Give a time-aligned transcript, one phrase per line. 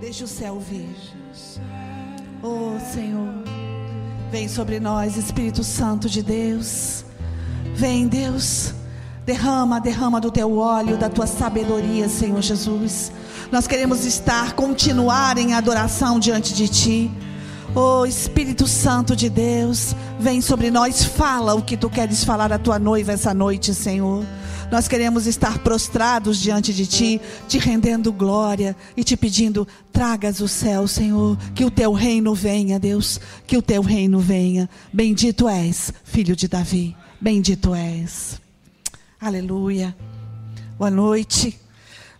[0.00, 0.96] Deixa o céu vir.
[2.40, 3.34] Oh, Senhor.
[4.30, 7.04] Vem sobre nós, Espírito Santo de Deus.
[7.74, 8.72] Vem, Deus.
[9.26, 13.10] Derrama, derrama do teu óleo, da tua sabedoria, Senhor Jesus.
[13.50, 17.10] Nós queremos estar, continuar em adoração diante de ti.
[17.74, 22.58] Oh Espírito Santo de Deus, vem sobre nós, fala o que tu queres falar à
[22.58, 24.24] tua noiva essa noite, Senhor.
[24.70, 30.48] Nós queremos estar prostrados diante de Ti, te rendendo glória e te pedindo: tragas o
[30.48, 34.68] céu, Senhor, que o Teu reino venha, Deus, que o Teu reino venha.
[34.92, 38.38] Bendito és, filho de Davi, bendito és.
[39.18, 39.96] Aleluia.
[40.76, 41.58] Boa noite,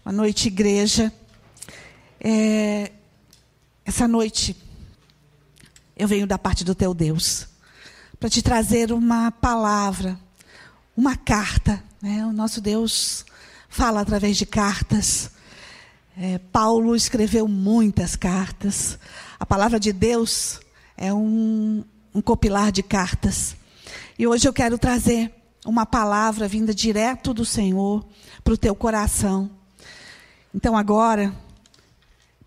[0.03, 1.13] boa noite, igreja.
[2.19, 2.93] É,
[3.85, 4.57] essa noite
[5.95, 7.47] eu venho da parte do Teu Deus
[8.19, 10.19] para te trazer uma palavra,
[10.99, 12.25] uma carta né?
[12.25, 13.25] O nosso Deus
[13.69, 15.31] fala através de cartas.
[16.17, 18.99] É, Paulo escreveu muitas cartas.
[19.39, 20.61] A palavra de Deus
[20.97, 23.57] é um, um copilar de cartas.
[24.19, 25.33] E hoje eu quero trazer
[25.65, 28.07] uma palavra vinda direto do Senhor
[28.45, 29.51] para o teu coração.
[30.55, 31.35] Então agora,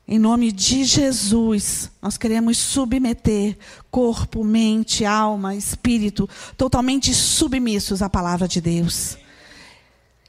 [0.07, 3.57] em nome de Jesus, nós queremos submeter
[3.89, 9.17] corpo, mente, alma, espírito, totalmente submissos à palavra de Deus.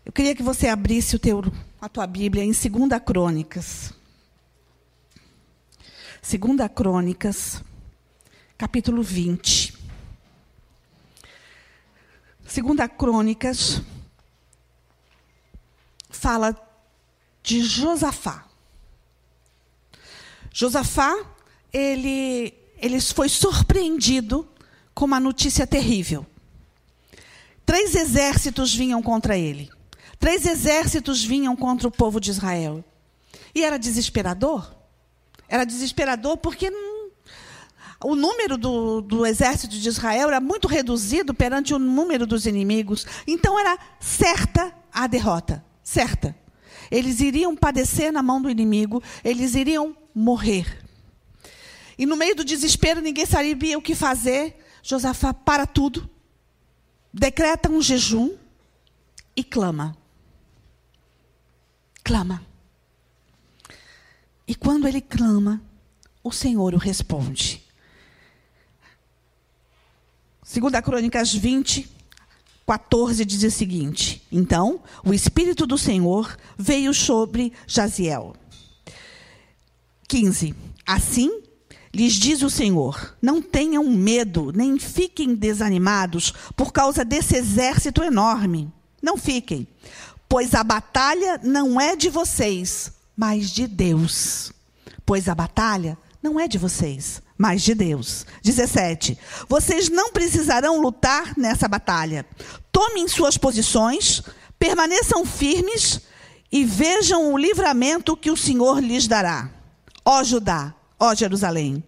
[0.04, 1.42] Eu queria que você abrisse teu,
[1.80, 3.92] a tua Bíblia em 2 Crônicas.
[6.22, 6.40] 2
[6.74, 7.62] Crônicas,
[8.56, 9.74] capítulo 20.
[12.44, 13.82] 2 Crônicas
[16.08, 16.54] fala
[17.42, 18.51] de Josafá.
[20.52, 21.16] Josafá,
[21.72, 24.46] ele, ele foi surpreendido
[24.94, 26.26] com uma notícia terrível.
[27.64, 29.70] Três exércitos vinham contra ele.
[30.18, 32.84] Três exércitos vinham contra o povo de Israel.
[33.54, 34.74] E era desesperador.
[35.48, 36.70] Era desesperador porque
[38.04, 43.06] o número do, do, exército de Israel era muito reduzido perante o número dos inimigos.
[43.26, 45.64] Então era certa a derrota.
[45.82, 46.36] Certa.
[46.90, 50.84] Eles iriam padecer na mão do inimigo, eles iriam morrer.
[51.98, 54.56] E no meio do desespero, ninguém sabia o que fazer.
[54.82, 56.10] Josafá para tudo,
[57.14, 58.36] decreta um jejum
[59.36, 59.96] e clama
[62.02, 62.44] clama.
[64.46, 65.62] E quando ele clama,
[66.22, 67.62] o Senhor o responde.
[70.42, 71.88] Segunda Crônicas 20,
[72.66, 78.36] 14 diz o seguinte: Então, o Espírito do Senhor veio sobre Jaziel.
[80.12, 80.54] 15.
[80.86, 81.40] Assim
[81.94, 88.70] lhes diz o Senhor: Não tenham medo, nem fiquem desanimados por causa desse exército enorme.
[89.00, 89.66] Não fiquem,
[90.28, 94.52] Pois a batalha não é de vocês, mas de Deus.
[95.04, 98.26] Pois a batalha não é de vocês, mas de Deus.
[98.42, 99.18] 17.
[99.46, 102.24] Vocês não precisarão lutar nessa batalha.
[102.70, 104.22] Tomem suas posições,
[104.58, 106.00] permaneçam firmes
[106.50, 109.61] e vejam o livramento que o Senhor lhes dará.
[110.04, 111.82] Ó Judá, ó Jerusalém,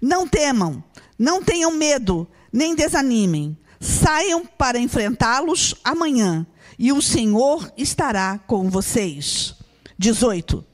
[0.00, 0.82] não temam,
[1.18, 3.56] não tenham medo, nem desanimem.
[3.80, 6.46] Saiam para enfrentá-los amanhã
[6.78, 9.54] e o Senhor estará com vocês.
[9.98, 10.64] 18.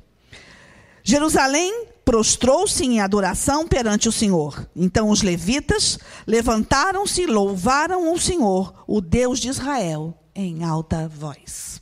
[1.03, 4.69] Jerusalém prostrou-se em adoração perante o Senhor.
[4.77, 11.81] Então os levitas levantaram-se e louvaram o Senhor, o Deus de Israel, em alta voz.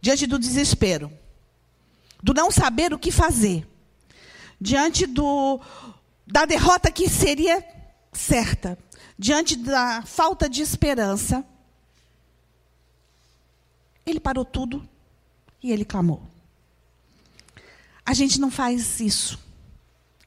[0.00, 1.12] Diante do desespero,
[2.22, 3.66] do não saber o que fazer,
[4.60, 5.60] diante do,
[6.26, 7.64] da derrota que seria
[8.12, 8.78] certa,
[9.18, 11.44] diante da falta de esperança,
[14.06, 14.88] ele parou tudo
[15.62, 16.22] e ele clamou.
[18.04, 19.38] A gente não faz isso.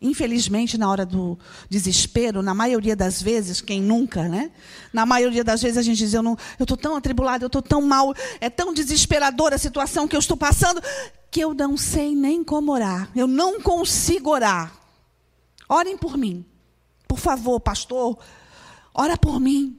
[0.05, 4.51] Infelizmente, na hora do desespero, na maioria das vezes, quem nunca, né?
[4.93, 8.13] Na maioria das vezes a gente diz: Eu estou tão atribulado, eu estou tão mal,
[8.39, 10.79] é tão desesperadora a situação que eu estou passando,
[11.31, 13.09] que eu não sei nem como orar.
[13.15, 14.79] Eu não consigo orar.
[15.67, 16.45] Orem por mim.
[17.07, 18.19] Por favor, pastor,
[18.93, 19.75] ora por mim.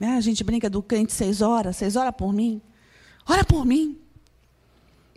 [0.00, 0.16] Né?
[0.16, 2.62] A gente brinca do crente seis horas, seis horas por mim.
[3.28, 3.98] Ora por mim.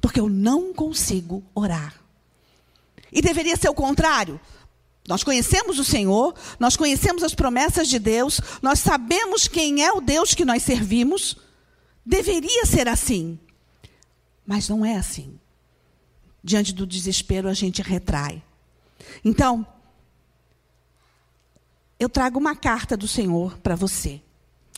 [0.01, 2.00] Porque eu não consigo orar.
[3.11, 4.39] E deveria ser o contrário.
[5.07, 9.99] Nós conhecemos o Senhor, nós conhecemos as promessas de Deus, nós sabemos quem é o
[9.99, 11.37] Deus que nós servimos.
[12.05, 13.39] Deveria ser assim.
[14.45, 15.39] Mas não é assim.
[16.43, 18.41] Diante do desespero, a gente retrai.
[19.23, 19.65] Então,
[21.99, 24.21] eu trago uma carta do Senhor para você,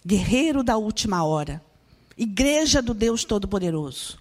[0.06, 1.63] guerreiro da última hora.
[2.18, 4.19] Igreja do Deus Todo-Poderoso.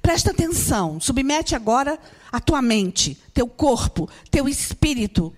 [0.00, 1.98] Presta atenção, submete agora
[2.32, 5.32] a tua mente, teu corpo, teu espírito,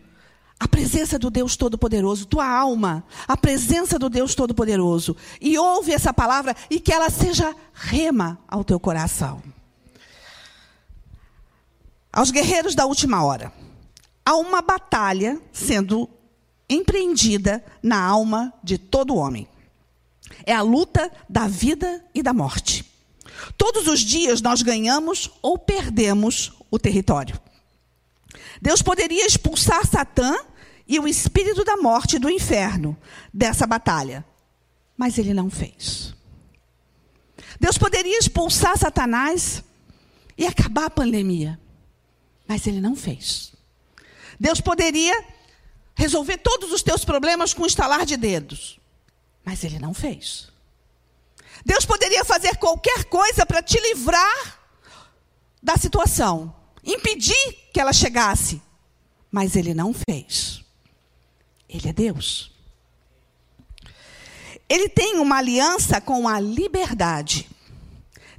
[0.59, 5.17] a presença do Deus Todo-Poderoso, tua alma, a presença do Deus Todo-Poderoso.
[5.41, 9.43] E ouve essa palavra e que ela seja rema ao teu coração.
[12.13, 13.53] Aos guerreiros da última hora,
[14.25, 16.09] há uma batalha sendo
[16.71, 19.49] empreendida na alma de todo homem.
[20.47, 22.94] É a luta da vida e da morte.
[23.57, 27.41] Todos os dias nós ganhamos ou perdemos o território.
[28.61, 30.37] Deus poderia expulsar Satã
[30.87, 32.97] e o espírito da morte do inferno
[33.33, 34.25] dessa batalha,
[34.97, 36.15] mas ele não fez.
[37.59, 39.63] Deus poderia expulsar Satanás
[40.37, 41.59] e acabar a pandemia,
[42.47, 43.53] mas ele não fez.
[44.39, 45.25] Deus poderia
[45.95, 48.79] resolver todos os teus problemas com um estalar de dedos,
[49.45, 50.54] mas ele não fez.
[51.65, 54.61] Deus poderia fazer qualquer coisa para te livrar
[55.63, 58.61] da situação, impedir que ela chegasse,
[59.31, 60.63] mas ele não fez.
[61.69, 62.53] Ele é Deus.
[64.69, 67.49] Ele tem uma aliança com a liberdade.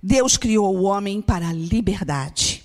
[0.01, 2.63] Deus criou o homem para a liberdade.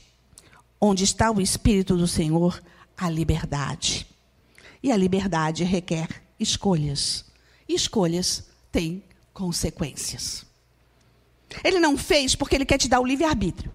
[0.81, 2.63] Onde está o Espírito do Senhor,
[2.97, 4.07] a liberdade.
[4.83, 6.09] E a liberdade requer
[6.39, 7.25] escolhas.
[7.69, 9.03] E escolhas têm
[9.33, 10.50] consequências.
[11.65, 13.73] Ele não fez porque ele quer te dar o livre-arbítrio.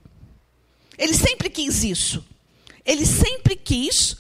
[0.98, 2.26] Ele sempre quis isso.
[2.86, 4.18] Ele sempre quis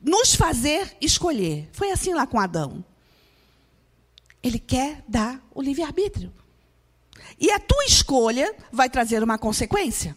[0.00, 1.68] nos fazer escolher.
[1.72, 2.84] Foi assim lá com Adão.
[4.42, 6.32] Ele quer dar o livre-arbítrio.
[7.40, 10.16] E a tua escolha vai trazer uma consequência.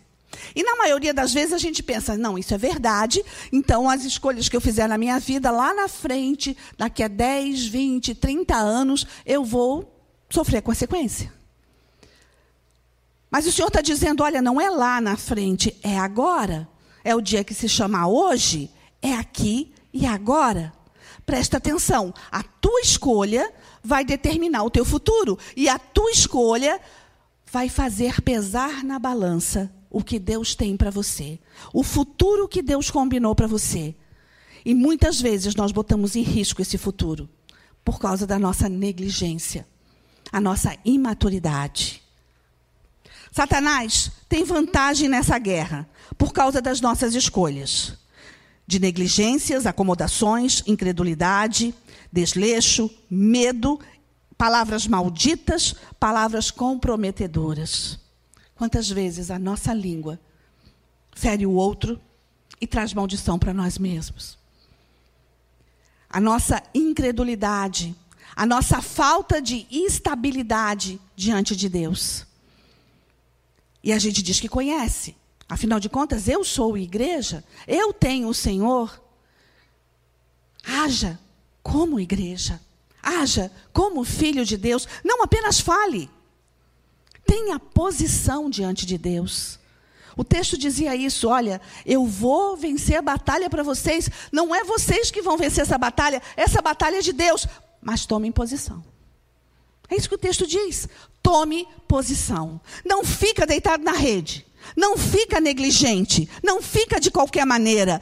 [0.55, 4.47] E na maioria das vezes a gente pensa, não, isso é verdade, então as escolhas
[4.47, 9.05] que eu fizer na minha vida, lá na frente, daqui a 10, 20, 30 anos,
[9.25, 9.93] eu vou
[10.29, 11.31] sofrer consequência.
[13.31, 16.67] Mas o Senhor está dizendo: olha, não é lá na frente, é agora.
[17.03, 18.69] É o dia que se chama hoje,
[19.01, 20.73] é aqui e agora.
[21.25, 23.51] Presta atenção, a tua escolha
[23.81, 25.39] vai determinar o teu futuro.
[25.55, 26.79] E a tua escolha
[27.51, 31.39] vai fazer pesar na balança o que Deus tem para você,
[31.73, 33.95] o futuro que Deus combinou para você.
[34.63, 37.29] E muitas vezes nós botamos em risco esse futuro
[37.83, 39.67] por causa da nossa negligência,
[40.31, 42.00] a nossa imaturidade.
[43.31, 47.97] Satanás tem vantagem nessa guerra por causa das nossas escolhas
[48.67, 51.73] de negligências, acomodações, incredulidade,
[52.11, 53.79] desleixo, medo,
[54.37, 57.99] palavras malditas, palavras comprometedoras.
[58.55, 60.19] Quantas vezes a nossa língua
[61.13, 61.99] fere o outro
[62.59, 64.37] e traz maldição para nós mesmos?
[66.09, 67.95] A nossa incredulidade,
[68.35, 72.25] a nossa falta de estabilidade diante de Deus
[73.83, 75.15] e a gente diz que conhece.
[75.49, 79.01] Afinal de contas, eu sou igreja, eu tenho o Senhor.
[80.63, 81.19] Haja
[81.61, 82.61] como igreja.
[83.01, 84.87] Haja como filho de Deus.
[85.03, 86.09] Não apenas fale.
[87.25, 89.59] Tenha posição diante de Deus.
[90.15, 94.09] O texto dizia isso: olha, eu vou vencer a batalha para vocês.
[94.31, 97.47] Não é vocês que vão vencer essa batalha, essa batalha é de Deus.
[97.81, 98.83] Mas tomem posição.
[99.91, 100.87] É isso que o texto diz.
[101.21, 102.61] Tome posição.
[102.85, 104.47] Não fica deitado na rede.
[104.75, 106.29] Não fica negligente.
[106.41, 108.01] Não fica de qualquer maneira.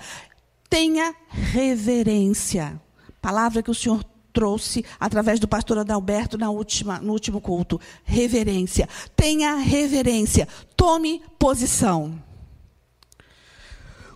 [0.69, 2.79] Tenha reverência.
[3.19, 7.81] Palavra que o Senhor trouxe através do pastor Adalberto na última, no último culto.
[8.03, 8.87] Reverência.
[9.15, 10.47] Tenha reverência.
[10.77, 12.21] Tome posição.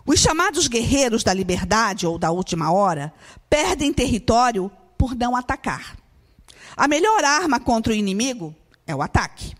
[0.06, 3.12] Os chamados guerreiros da liberdade ou da última hora
[3.50, 6.03] perdem território por não atacar.
[6.76, 8.54] A melhor arma contra o inimigo
[8.86, 9.54] é o ataque.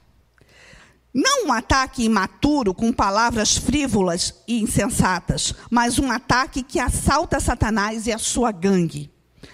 [1.13, 8.09] Não um ataque imaturo com palavras frívolas e insensatas, mas um ataque que assalta Satanás
[8.09, 9.13] e a sua gangue.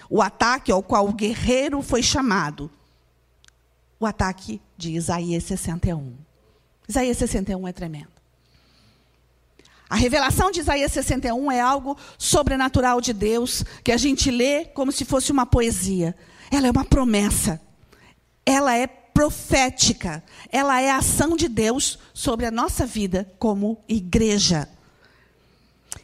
[0.09, 2.71] O ataque ao qual o guerreiro foi chamado.
[3.99, 6.17] O ataque de Isaías 61.
[6.87, 8.20] Isaías 61 é tremendo.
[9.91, 14.89] A revelação de Isaías 61 é algo sobrenatural de Deus, que a gente lê como
[14.89, 16.15] se fosse uma poesia.
[16.49, 17.59] Ela é uma promessa.
[18.45, 20.23] Ela é profética.
[20.49, 24.65] Ela é a ação de Deus sobre a nossa vida como igreja.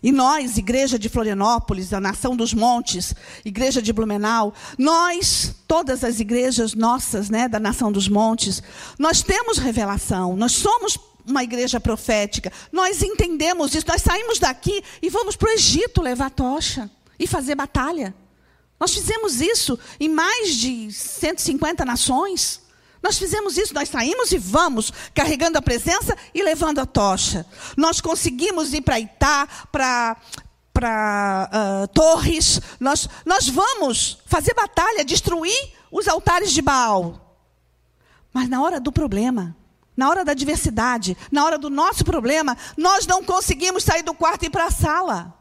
[0.04, 3.16] E nós, igreja de Florianópolis, a Nação dos Montes,
[3.46, 8.62] igreja de Blumenau, nós, todas as igrejas nossas, né, da Nação dos Montes,
[9.00, 15.10] nós temos revelação, nós somos uma igreja profética, nós entendemos isso, nós saímos daqui e
[15.10, 18.16] vamos para o Egito levar tocha e fazer batalha.
[18.80, 22.62] Nós fizemos isso em mais de 150 nações.
[23.02, 27.46] Nós fizemos isso, nós saímos e vamos, carregando a presença e levando a tocha.
[27.76, 30.18] Nós conseguimos ir para Itá, para
[30.74, 32.62] para uh, Torres.
[32.80, 37.40] Nós, nós vamos fazer batalha, destruir os altares de Baal.
[38.32, 39.58] Mas na hora do problema,
[39.98, 44.44] na hora da adversidade, na hora do nosso problema, nós não conseguimos sair do quarto
[44.44, 45.34] e ir para a sala.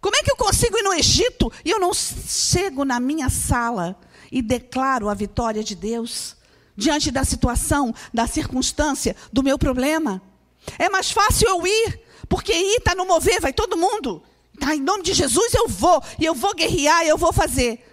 [0.00, 3.94] Como é que eu consigo ir no Egito e eu não chego na minha sala
[4.32, 6.34] e declaro a vitória de Deus
[6.74, 10.22] diante da situação, da circunstância, do meu problema?
[10.78, 14.22] É mais fácil eu ir, porque ir está no mover, vai todo mundo.
[14.58, 17.84] Tá, em nome de Jesus eu vou, e eu vou guerrear, eu vou fazer.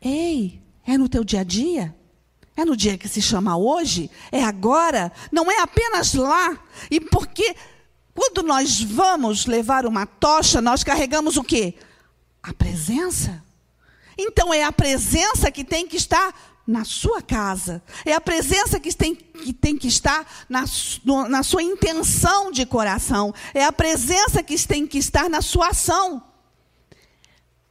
[0.00, 1.94] Ei, é no teu dia a dia?
[2.60, 4.10] É no dia que se chama hoje?
[4.30, 5.10] É agora?
[5.32, 6.58] Não é apenas lá.
[6.90, 7.56] E porque
[8.14, 11.72] quando nós vamos levar uma tocha, nós carregamos o quê?
[12.42, 13.42] A presença.
[14.18, 16.34] Então é a presença que tem que estar
[16.66, 17.82] na sua casa.
[18.04, 20.66] É a presença que tem que, tem que estar na,
[21.30, 23.34] na sua intenção de coração.
[23.54, 26.22] É a presença que tem que estar na sua ação.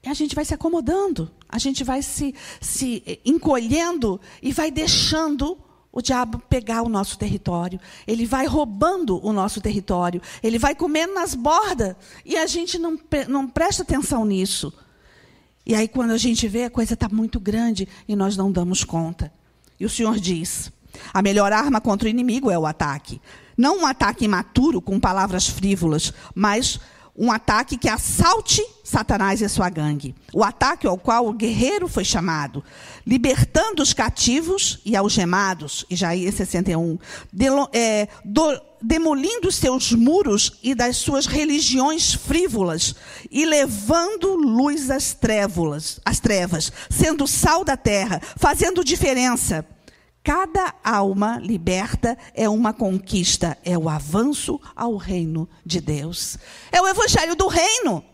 [0.09, 5.57] A gente vai se acomodando a gente vai se, se encolhendo e vai deixando
[5.91, 7.79] o diabo pegar o nosso território.
[8.05, 10.21] Ele vai roubando o nosso território.
[10.43, 11.95] Ele vai comendo nas bordas.
[12.23, 14.71] E a gente não, não presta atenção nisso.
[15.65, 18.83] E aí, quando a gente vê, a coisa está muito grande e nós não damos
[18.83, 19.33] conta.
[19.79, 20.71] E o Senhor diz:
[21.11, 23.19] a melhor arma contra o inimigo é o ataque.
[23.57, 26.79] Não um ataque imaturo com palavras frívolas, mas
[27.19, 30.15] um ataque que assalte Satanás e a sua gangue.
[30.33, 32.63] O ataque ao qual o guerreiro foi chamado,
[33.05, 36.97] libertando os cativos e algemados, Isaías 61,
[37.31, 42.95] de, é, do, demolindo seus muros e das suas religiões frívolas
[43.29, 49.65] e levando luz às trevas, às trevas, sendo sal da terra, fazendo diferença
[50.29, 56.37] Cada alma liberta é uma conquista, é o avanço ao reino de Deus.
[56.71, 58.05] É o evangelho do reino.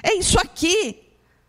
[0.00, 1.02] É isso aqui.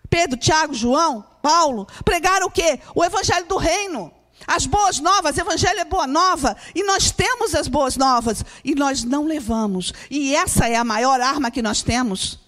[0.10, 2.80] Pedro, Tiago, João, Paulo pregaram o quê?
[2.96, 4.12] O evangelho do reino.
[4.48, 9.04] As boas novas, evangelho é boa nova, e nós temos as boas novas, e nós
[9.04, 9.94] não levamos.
[10.10, 12.40] E essa é a maior arma que nós temos.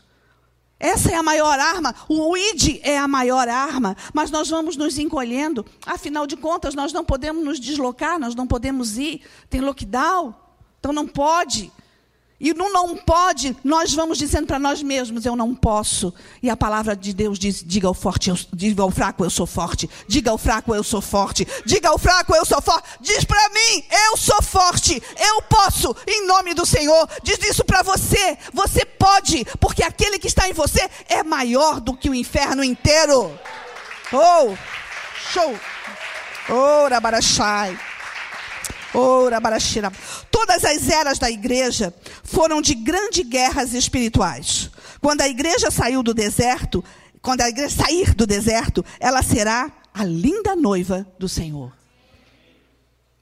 [0.79, 1.95] Essa é a maior arma.
[2.07, 3.95] O ID é a maior arma.
[4.13, 5.65] Mas nós vamos nos encolhendo.
[5.85, 9.21] Afinal de contas, nós não podemos nos deslocar, nós não podemos ir.
[9.49, 10.35] Tem lockdown.
[10.79, 11.71] Então não pode.
[12.39, 16.13] E no não pode, nós vamos dizendo para nós mesmos, eu não posso.
[16.41, 19.47] E a palavra de Deus diz: diga ao forte, eu, diga ao fraco, eu sou
[19.47, 19.89] forte.
[20.07, 21.47] Diga ao fraco, eu sou forte.
[21.65, 22.87] Diga ao fraco, eu sou forte.
[23.01, 25.01] Diz para mim, eu sou forte.
[25.17, 27.09] Eu posso, em nome do Senhor.
[27.23, 28.37] Diz isso para você.
[28.53, 28.85] Você
[29.27, 33.37] pode, porque aquele que está em você é maior do que o inferno inteiro.
[34.13, 34.55] Oh,
[35.33, 35.53] show.
[36.49, 37.77] Oh, Rabarachai.
[38.93, 39.91] Ora, Barashira.
[40.31, 41.93] Todas as eras da igreja
[42.23, 44.71] foram de grandes guerras espirituais.
[45.01, 46.83] Quando a igreja saiu do deserto,
[47.21, 51.71] quando a igreja sair do deserto, ela será a linda noiva do Senhor.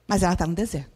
[0.08, 0.95] Mas ela está no deserto.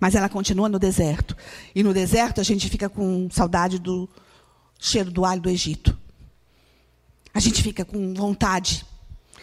[0.00, 1.36] Mas ela continua no deserto.
[1.74, 4.08] E no deserto a gente fica com saudade do
[4.78, 5.96] cheiro do alho do Egito.
[7.32, 8.84] A gente fica com vontade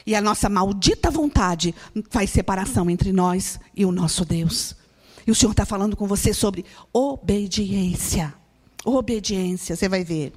[0.05, 1.73] e a nossa maldita vontade
[2.09, 4.75] faz separação entre nós e o nosso Deus.
[5.25, 8.33] E o Senhor está falando com você sobre obediência.
[8.83, 10.33] Obediência, você vai ver.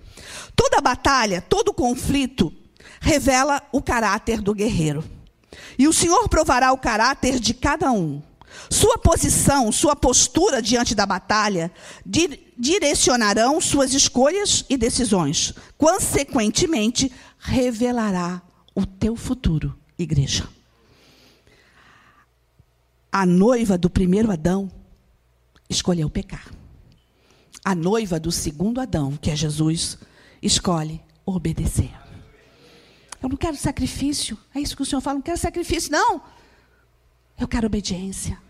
[0.55, 2.53] Toda batalha, todo conflito
[3.01, 5.05] revela o caráter do guerreiro.
[5.77, 8.23] E o Senhor provará o caráter de cada um.
[8.71, 11.71] Sua posição, sua postura diante da batalha
[12.59, 15.55] direcionarão suas escolhas e decisões.
[15.77, 18.43] Consequentemente, revelará
[18.75, 20.49] o teu futuro, igreja.
[23.11, 24.71] A noiva do primeiro Adão
[25.69, 26.53] escolheu pecar.
[27.65, 29.99] A noiva do segundo Adão, que é Jesus,
[30.43, 31.91] escolhe obedecer.
[33.23, 34.39] Eu não quero sacrifício.
[34.55, 35.15] É isso que o Senhor fala.
[35.15, 36.23] Não quero sacrifício, não.
[37.39, 38.41] Eu quero obediência.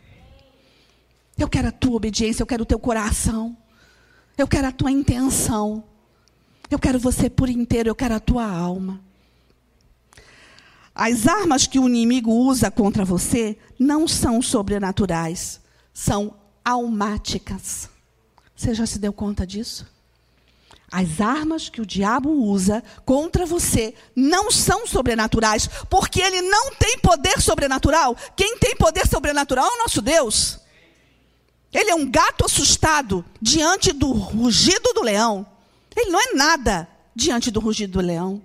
[1.39, 2.43] Eu quero a tua obediência.
[2.43, 3.57] Eu quero o teu coração.
[4.37, 5.85] Eu quero a tua intenção.
[6.71, 7.89] Eu quero você por inteiro.
[7.89, 9.01] Eu quero a tua alma.
[10.99, 15.61] As armas que o inimigo usa contra você não são sobrenaturais,
[15.93, 17.91] são almáticas.
[18.57, 19.87] Você já se deu conta disso?
[20.91, 26.99] As armas que o diabo usa contra você não são sobrenaturais, porque ele não tem
[26.99, 28.17] poder sobrenatural.
[28.35, 30.61] Quem tem poder sobrenatural é o nosso Deus.
[31.73, 35.47] Ele é um gato assustado diante do rugido do leão.
[35.95, 38.43] Ele não é nada diante do rugido do leão.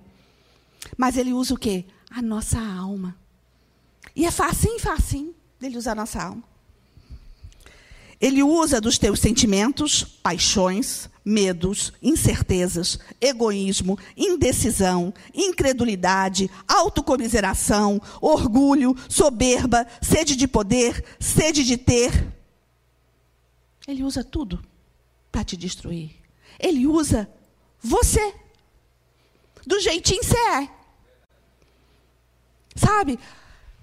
[0.98, 1.86] Mas ele usa o quê?
[2.12, 3.16] a nossa alma.
[4.14, 6.44] E é fácil, fácil dele usar nossa alma.
[8.20, 20.36] Ele usa dos teus sentimentos, paixões, medos, incertezas, egoísmo, indecisão, incredulidade, autocomiseração, orgulho, soberba, sede
[20.36, 22.28] de poder, sede de ter.
[23.92, 24.64] Ele usa tudo
[25.32, 26.12] para te destruir.
[26.58, 27.30] Ele usa
[27.82, 28.34] você.
[29.68, 30.70] Do jeitinho que você é.
[32.76, 33.20] Sabe?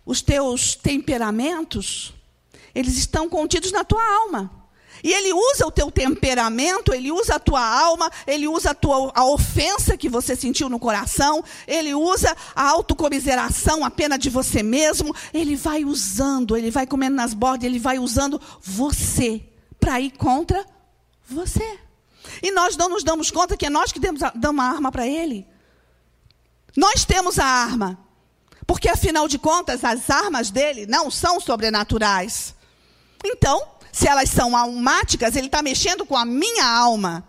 [0.07, 2.15] Os teus temperamentos
[2.75, 4.51] eles estão contidos na tua alma.
[5.03, 9.13] E ele usa o teu temperamento, ele usa a tua alma, ele usa a, tua,
[9.15, 14.63] a ofensa que você sentiu no coração, ele usa a autocomiseração, a pena de você
[14.63, 15.15] mesmo.
[15.35, 19.43] Ele vai usando, ele vai comendo nas bordas, ele vai usando você
[19.79, 20.65] para ir contra
[21.29, 21.79] você.
[22.43, 24.93] E nós não nos damos conta que é nós que damos a, damos a arma
[24.93, 25.47] para ele.
[26.77, 27.99] Nós temos a arma.
[28.67, 32.55] Porque, afinal de contas, as armas dele não são sobrenaturais.
[33.25, 37.25] Então, se elas são almáticas, ele está mexendo com a minha alma.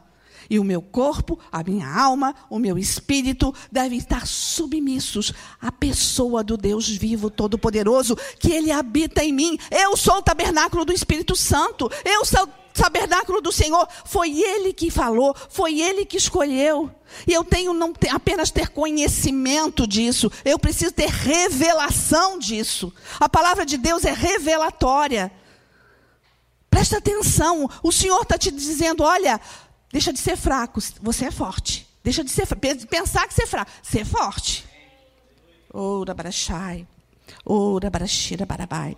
[0.49, 6.43] E o meu corpo, a minha alma, o meu espírito devem estar submissos à pessoa
[6.43, 9.59] do Deus vivo, todo-poderoso, que ele habita em mim.
[9.69, 11.91] Eu sou o tabernáculo do Espírito Santo.
[12.03, 13.87] Eu sou o tabernáculo do Senhor.
[14.05, 16.89] Foi ele que falou, foi ele que escolheu.
[17.27, 22.91] E eu tenho não apenas ter conhecimento disso, eu preciso ter revelação disso.
[23.19, 25.31] A palavra de Deus é revelatória.
[26.69, 29.41] Presta atenção, o Senhor está te dizendo: olha,
[29.91, 31.87] deixa de ser fraco, você é forte.
[32.03, 32.47] Deixa de ser
[32.89, 34.65] pensar que você é fraco, é forte.
[35.71, 36.87] Ora barachai,
[37.45, 38.97] ora barachira barabai.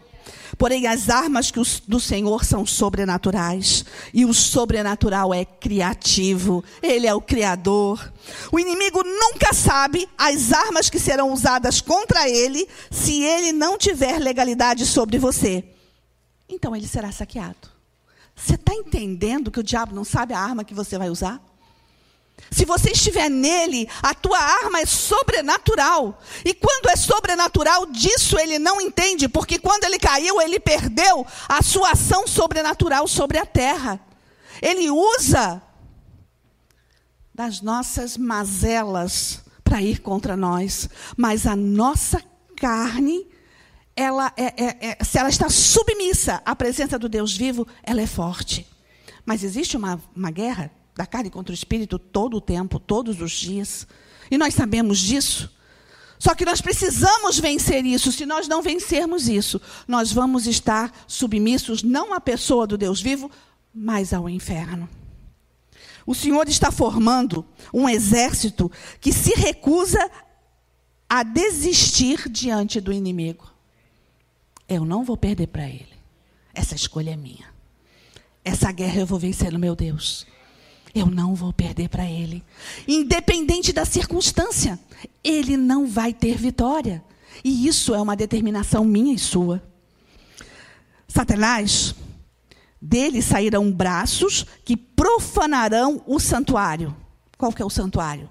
[0.58, 3.84] Porém, as armas que os, do Senhor são sobrenaturais.
[4.14, 6.64] E o sobrenatural é criativo.
[6.82, 8.14] Ele é o Criador.
[8.52, 14.20] O inimigo nunca sabe as armas que serão usadas contra ele se ele não tiver
[14.20, 15.66] legalidade sobre você
[16.54, 17.70] então ele será saqueado.
[18.36, 21.42] Você está entendendo que o diabo não sabe a arma que você vai usar?
[22.50, 26.20] Se você estiver nele, a tua arma é sobrenatural.
[26.44, 31.62] E quando é sobrenatural, disso ele não entende, porque quando ele caiu, ele perdeu a
[31.62, 34.00] sua ação sobrenatural sobre a terra.
[34.62, 35.62] Ele usa
[37.34, 42.22] das nossas mazelas para ir contra nós, mas a nossa
[42.58, 43.31] carne
[43.96, 48.08] ela é, é, é, se ela está submissa à presença do Deus vivo, ela é
[48.08, 48.68] forte.
[49.26, 53.32] Mas existe uma, uma guerra da carne contra o espírito todo o tempo, todos os
[53.32, 53.88] dias.
[54.30, 55.52] E nós sabemos disso.
[56.18, 58.12] Só que nós precisamos vencer isso.
[58.12, 63.30] Se nós não vencermos isso, nós vamos estar submissos não à pessoa do Deus vivo,
[63.74, 64.88] mas ao inferno.
[66.06, 70.12] O Senhor está formando um exército que se recusa
[71.10, 73.51] a desistir diante do inimigo.
[74.72, 76.00] Eu não vou perder para ele.
[76.54, 77.54] Essa escolha é minha.
[78.42, 80.26] Essa guerra eu vou vencer no meu Deus.
[80.96, 82.42] Eu não vou perder para ele.
[82.88, 84.80] Independente da circunstância,
[85.22, 87.04] ele não vai ter vitória.
[87.44, 89.62] E isso é uma determinação minha e sua.
[91.06, 91.94] Satanás,
[92.82, 96.96] dele sairão braços que profanarão o santuário.
[97.38, 98.30] Qual que é o santuário?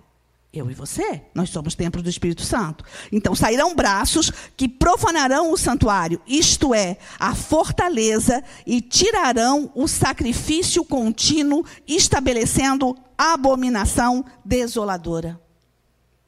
[0.53, 2.85] Eu e você, nós somos templo do Espírito Santo.
[3.13, 10.85] Então sairão braços que profanarão o santuário, isto é, a fortaleza, e tirarão o sacrifício
[10.85, 15.41] contínuo, estabelecendo abominação desoladora.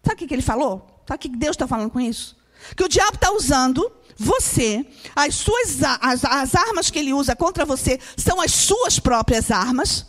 [0.04, 1.02] Sabe o que ele falou?
[1.06, 2.36] Sabe o que Deus está falando com isso?
[2.76, 7.64] Que o diabo está usando você, as suas as, as armas que ele usa contra
[7.64, 10.06] você são as suas próprias armas,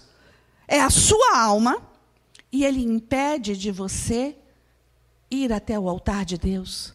[0.67, 1.92] é a sua alma
[2.53, 4.37] e ele impede de você
[5.29, 6.93] ir até o altar de Deus,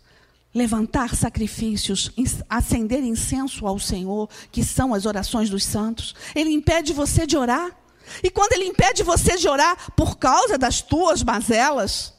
[0.54, 2.12] levantar sacrifícios,
[2.48, 6.14] acender incenso ao Senhor, que são as orações dos santos.
[6.32, 7.76] Ele impede você de orar.
[8.22, 12.14] E quando ele impede você de orar por causa das tuas mazelas,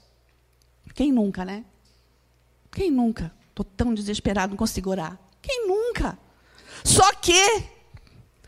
[0.94, 1.64] quem nunca, né?
[2.70, 3.34] Quem nunca?
[3.52, 5.18] Estou tão desesperado, não consigo orar.
[5.42, 6.20] Quem nunca?
[6.84, 7.64] Só que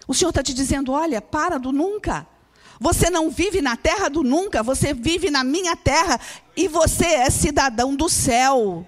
[0.06, 2.28] o Senhor está te dizendo: olha, para do nunca.
[2.82, 6.20] Você não vive na terra do nunca, você vive na minha terra
[6.58, 8.84] e você é cidadão do céu.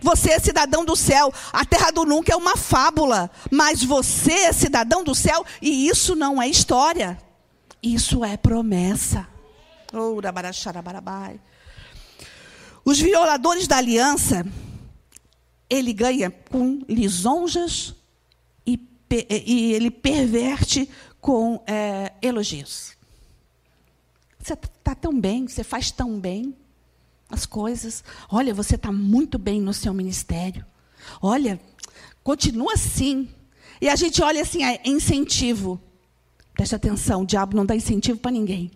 [0.00, 1.34] Você é cidadão do céu.
[1.52, 6.14] A terra do nunca é uma fábula, mas você é cidadão do céu e isso
[6.14, 7.18] não é história.
[7.82, 9.26] Isso é promessa.
[12.84, 14.46] Os violadores da aliança,
[15.68, 17.92] ele ganha com lisonjas
[18.64, 18.78] e,
[19.28, 20.88] e ele perverte
[21.20, 23.01] com é, elogios.
[24.42, 26.56] Você está tão bem, você faz tão bem
[27.30, 28.02] as coisas.
[28.28, 30.66] Olha, você está muito bem no seu ministério.
[31.20, 31.60] Olha,
[32.24, 33.28] continua assim.
[33.80, 35.80] E a gente olha assim, é incentivo.
[36.54, 38.70] Preste atenção, o diabo não dá incentivo para ninguém.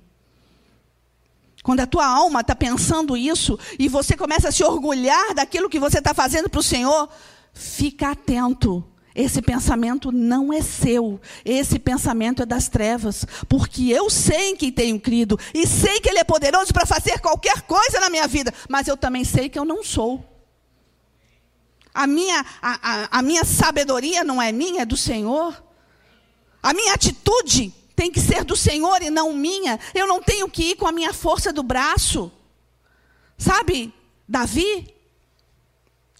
[1.64, 5.80] Quando a tua alma está pensando isso e você começa a se orgulhar daquilo que
[5.80, 7.08] você está fazendo para o Senhor,
[7.52, 8.84] fica atento.
[9.16, 11.18] Esse pensamento não é seu.
[11.42, 13.24] Esse pensamento é das trevas.
[13.48, 15.40] Porque eu sei em quem tenho crido.
[15.54, 18.52] E sei que Ele é poderoso para fazer qualquer coisa na minha vida.
[18.68, 20.22] Mas eu também sei que eu não sou.
[21.94, 25.64] A minha, a, a, a minha sabedoria não é minha, é do Senhor.
[26.62, 29.80] A minha atitude tem que ser do Senhor e não minha.
[29.94, 32.30] Eu não tenho que ir com a minha força do braço.
[33.38, 33.94] Sabe,
[34.28, 34.94] Davi,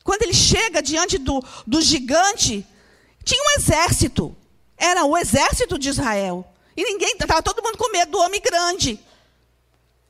[0.02, 2.66] quando ele chega diante do, do gigante,
[3.26, 4.34] tinha um exército.
[4.78, 6.46] Era o exército de Israel.
[6.76, 9.00] E ninguém, estava todo mundo com medo do homem grande.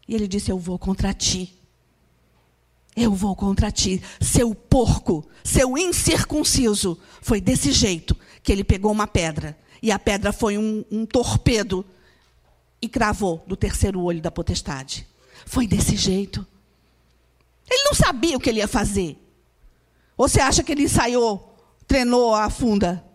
[0.06, 1.52] E ele disse: Eu vou contra ti.
[2.94, 6.98] Eu vou contra ti, seu porco, seu incircunciso.
[7.20, 9.56] Foi desse jeito que ele pegou uma pedra.
[9.82, 11.84] E a pedra foi um, um torpedo
[12.80, 15.06] e cravou do terceiro olho da potestade.
[15.44, 16.46] Foi desse jeito.
[17.70, 19.18] Ele não sabia o que ele ia fazer.
[20.16, 21.54] Ou você acha que ele ensaiou,
[21.86, 23.05] treinou a funda?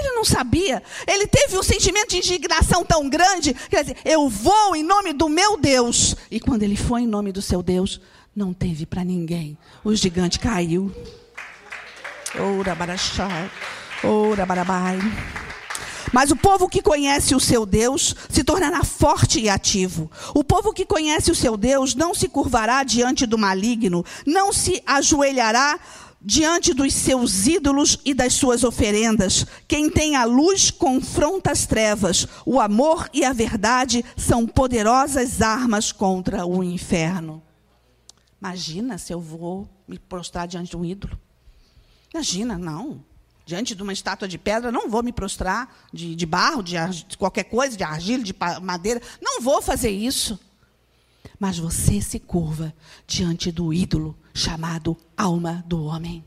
[0.00, 0.82] Ele não sabia.
[1.06, 3.54] Ele teve um sentimento de indignação tão grande.
[3.68, 6.16] Quer dizer, eu vou em nome do meu Deus.
[6.30, 8.00] E quando ele foi em nome do seu Deus,
[8.34, 9.58] não teve para ninguém.
[9.84, 10.90] O gigante caiu.
[12.34, 13.50] Ora barachai.
[14.02, 14.98] Ora barabai.
[16.12, 20.10] Mas o povo que conhece o seu Deus se tornará forte e ativo.
[20.34, 24.82] O povo que conhece o seu Deus não se curvará diante do maligno, não se
[24.86, 25.78] ajoelhará
[26.20, 29.46] diante dos seus ídolos e das suas oferendas.
[29.66, 32.26] Quem tem a luz confronta as trevas.
[32.44, 37.42] O amor e a verdade são poderosas armas contra o inferno.
[38.40, 41.18] Imagina se eu vou me prostrar diante de um ídolo.
[42.12, 43.04] Imagina, não.
[43.46, 46.76] Diante de uma estátua de pedra, não vou me prostrar de, de barro, de,
[47.08, 49.00] de qualquer coisa, de argila, de madeira.
[49.20, 50.38] Não vou fazer isso.
[51.38, 52.74] Mas você se curva
[53.06, 56.24] diante do ídolo chamado alma do homem.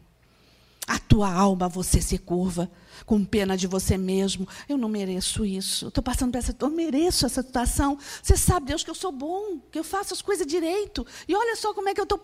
[0.85, 2.69] A tua alma você se curva
[3.05, 4.47] com pena de você mesmo.
[4.67, 5.87] Eu não mereço isso.
[5.87, 6.55] Estou passando por essa.
[6.59, 7.97] Eu mereço essa situação.
[8.21, 11.05] Você sabe, Deus, que eu sou bom, que eu faço as coisas direito.
[11.27, 12.19] E olha só como é que eu estou.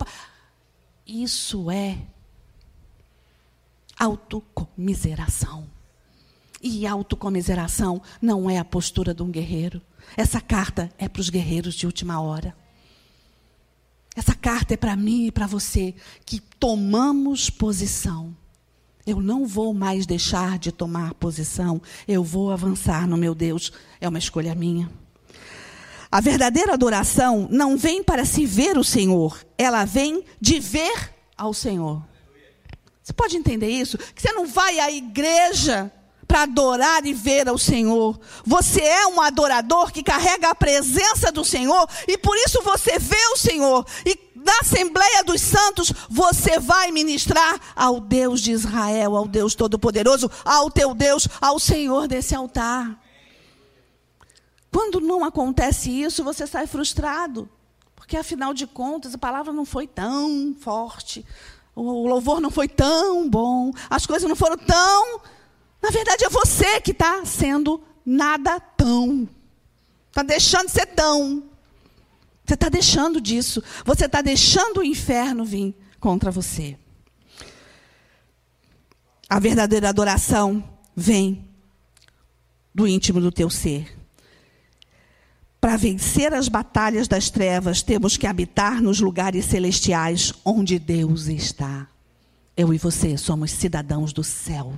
[1.06, 1.98] Isso é
[3.98, 5.66] autocomiseração.
[6.62, 9.80] E autocomiseração não é a postura de um guerreiro.
[10.16, 12.54] Essa carta é para os guerreiros de última hora.
[14.16, 15.94] Essa carta é para mim e para você
[16.26, 18.36] que tomamos posição.
[19.06, 23.72] Eu não vou mais deixar de tomar posição, eu vou avançar no meu Deus.
[24.00, 24.90] É uma escolha minha.
[26.10, 31.54] A verdadeira adoração não vem para se ver o Senhor, ela vem de ver ao
[31.54, 32.04] Senhor.
[33.02, 33.96] Você pode entender isso?
[33.96, 35.90] Que você não vai à igreja
[36.30, 38.16] para adorar e ver ao Senhor.
[38.46, 43.26] Você é um adorador que carrega a presença do Senhor e por isso você vê
[43.32, 43.84] o Senhor.
[44.06, 50.30] E na Assembleia dos Santos você vai ministrar ao Deus de Israel, ao Deus Todo-Poderoso,
[50.44, 52.96] ao teu Deus, ao Senhor desse altar.
[54.70, 57.50] Quando não acontece isso, você sai frustrado.
[57.96, 61.26] Porque afinal de contas, a palavra não foi tão forte,
[61.74, 65.20] o louvor não foi tão bom, as coisas não foram tão
[65.82, 69.28] na verdade, é você que está sendo nada tão.
[70.08, 71.44] Está deixando de ser tão.
[72.44, 73.62] Você está deixando disso.
[73.84, 76.76] Você está deixando o inferno vir contra você.
[79.28, 80.62] A verdadeira adoração
[80.94, 81.48] vem
[82.74, 83.96] do íntimo do teu ser.
[85.60, 91.86] Para vencer as batalhas das trevas, temos que habitar nos lugares celestiais onde Deus está.
[92.56, 94.74] Eu e você somos cidadãos do céu.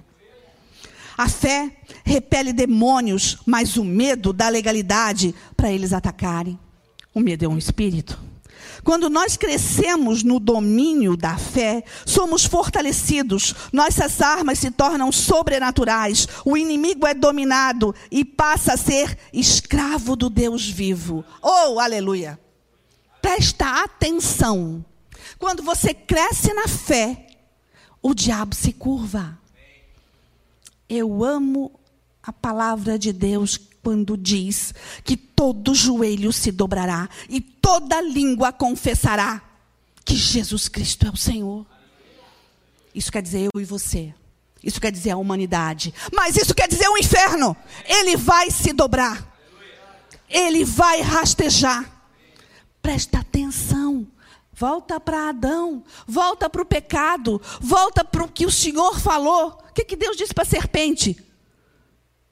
[1.23, 1.71] A fé
[2.05, 6.59] repele demônios, mas o medo dá legalidade para eles atacarem.
[7.15, 8.19] O medo é um espírito.
[8.83, 16.57] Quando nós crescemos no domínio da fé, somos fortalecidos, nossas armas se tornam sobrenaturais, o
[16.57, 21.25] inimigo é dominado e passa a ser escravo do Deus vivo.
[21.41, 22.37] Oh, aleluia!
[23.21, 24.85] Presta atenção.
[25.39, 27.29] Quando você cresce na fé,
[28.03, 29.41] o diabo se curva.
[30.95, 31.73] Eu amo
[32.23, 39.41] a palavra de Deus quando diz que todo joelho se dobrará e toda língua confessará
[40.05, 41.65] que Jesus Cristo é o Senhor.
[42.95, 44.13] Isso quer dizer eu e você.
[44.63, 45.95] Isso quer dizer a humanidade.
[46.13, 47.57] Mas isso quer dizer o inferno.
[47.87, 49.35] Ele vai se dobrar.
[50.29, 51.91] Ele vai rastejar.
[52.83, 54.07] Presta atenção.
[54.63, 59.59] Volta para Adão, volta para o pecado, volta para o que o Senhor falou.
[59.69, 61.21] O que, que Deus disse para a serpente?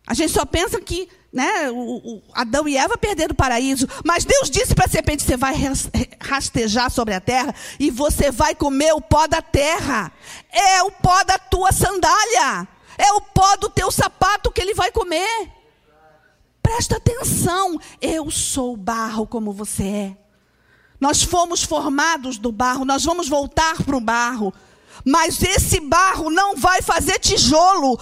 [0.06, 4.24] A gente só pensa que né, o, o Adão e Eva perderam o paraíso, mas
[4.24, 5.56] Deus disse para a serpente: você vai
[6.20, 10.12] rastejar sobre a terra e você vai comer o pó da terra.
[10.52, 14.92] É o pó da tua sandália, é o pó do teu sapato que ele vai
[14.92, 15.50] comer.
[16.62, 20.29] Presta atenção, eu sou barro como você é.
[21.00, 24.52] Nós fomos formados do barro, nós vamos voltar para o barro.
[25.04, 27.98] Mas esse barro não vai fazer tijolo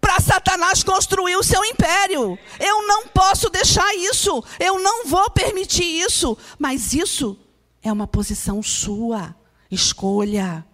[0.00, 2.36] para Satanás construir o seu império.
[2.58, 4.42] Eu não posso deixar isso.
[4.58, 6.36] Eu não vou permitir isso.
[6.58, 7.38] Mas isso
[7.80, 9.34] é uma posição sua.
[9.70, 10.66] Escolha.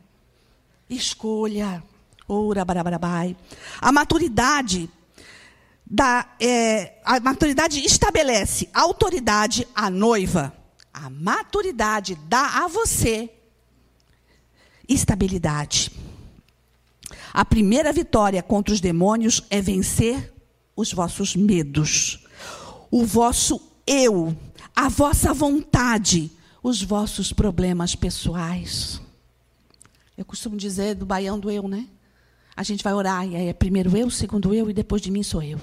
[0.88, 1.82] Escolha.
[2.26, 3.36] Ora, barabarabai.
[3.80, 4.88] A maturidade
[5.84, 10.52] da, é, a maturidade estabelece autoridade à noiva.
[10.96, 13.30] A maturidade dá a você
[14.88, 15.92] estabilidade.
[17.34, 20.32] A primeira vitória contra os demônios é vencer
[20.74, 22.26] os vossos medos,
[22.90, 24.34] o vosso eu,
[24.74, 26.30] a vossa vontade,
[26.62, 28.98] os vossos problemas pessoais.
[30.16, 31.86] Eu costumo dizer do baião do eu, né?
[32.56, 35.22] A gente vai orar e aí é primeiro eu, segundo eu e depois de mim
[35.22, 35.60] sou eu.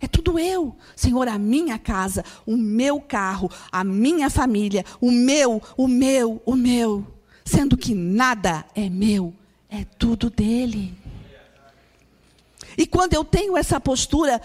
[0.00, 0.76] É tudo eu.
[0.94, 6.54] Senhor, a minha casa, o meu carro, a minha família, o meu, o meu, o
[6.54, 7.06] meu.
[7.44, 9.32] Sendo que nada é meu,
[9.68, 10.94] é tudo dele.
[12.76, 14.40] E quando eu tenho essa postura,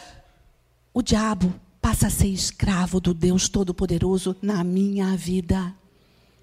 [0.93, 5.75] o diabo passa a ser escravo do Deus Todo-Poderoso na minha vida.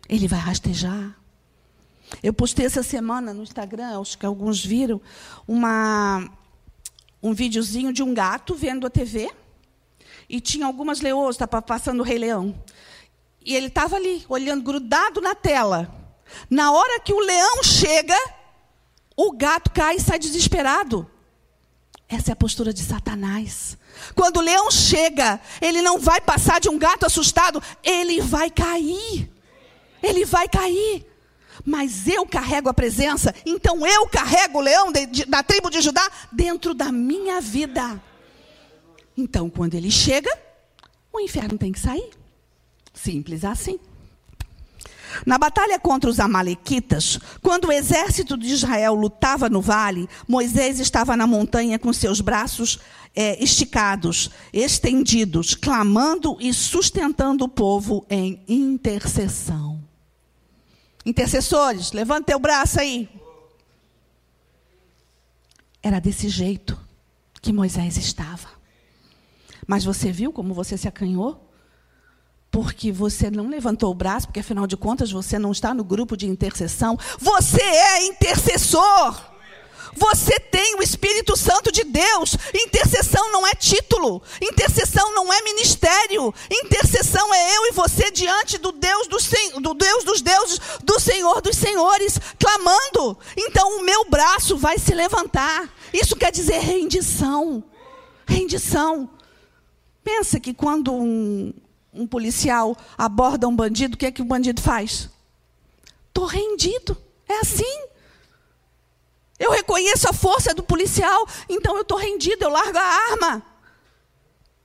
[0.08, 1.16] Ele vai rastejar.
[2.22, 5.00] Eu postei essa semana no Instagram, acho que alguns viram,
[5.46, 6.28] uma
[7.22, 9.30] um videozinho de um gato vendo a TV
[10.28, 12.54] e tinha algumas leoas, estava passando o Rei Leão.
[13.44, 15.90] E ele estava ali, olhando, grudado na tela.
[16.50, 18.16] Na hora que o leão chega,
[19.16, 21.10] o gato cai e sai desesperado.
[22.08, 23.78] Essa é a postura de Satanás.
[24.14, 29.30] Quando o leão chega, ele não vai passar de um gato assustado, ele vai cair.
[30.02, 31.06] Ele vai cair
[31.64, 35.80] mas eu carrego a presença, então eu carrego o leão de, de, da tribo de
[35.80, 38.00] Judá dentro da minha vida.
[39.16, 40.30] Então, quando ele chega,
[41.12, 42.10] o inferno tem que sair.
[42.94, 43.78] Simples assim.
[45.24, 51.16] Na batalha contra os Amalequitas, quando o exército de Israel lutava no vale, Moisés estava
[51.16, 52.78] na montanha com seus braços
[53.14, 59.77] é, esticados, estendidos, clamando e sustentando o povo em intercessão.
[61.08, 63.08] Intercessores, levanta teu braço aí.
[65.82, 66.78] Era desse jeito
[67.40, 68.50] que Moisés estava.
[69.66, 71.50] Mas você viu como você se acanhou?
[72.50, 76.14] Porque você não levantou o braço, porque afinal de contas você não está no grupo
[76.14, 76.98] de intercessão.
[77.18, 79.27] Você é intercessor.
[79.98, 82.36] Você tem o Espírito Santo de Deus.
[82.54, 84.22] Intercessão não é título.
[84.40, 86.32] Intercessão não é ministério.
[86.50, 89.28] Intercessão é eu e você diante do Deus dos,
[89.60, 93.18] do Deus dos deuses, do Senhor dos senhores, clamando.
[93.36, 95.68] Então o meu braço vai se levantar.
[95.92, 97.64] Isso quer dizer rendição.
[98.26, 99.10] Rendição.
[100.04, 101.52] Pensa que quando um,
[101.92, 105.10] um policial aborda um bandido, o que é que o bandido faz?
[106.08, 106.96] Estou rendido.
[107.28, 107.88] É assim.
[109.38, 113.42] Eu reconheço a força do policial, então eu estou rendido, eu largo a arma.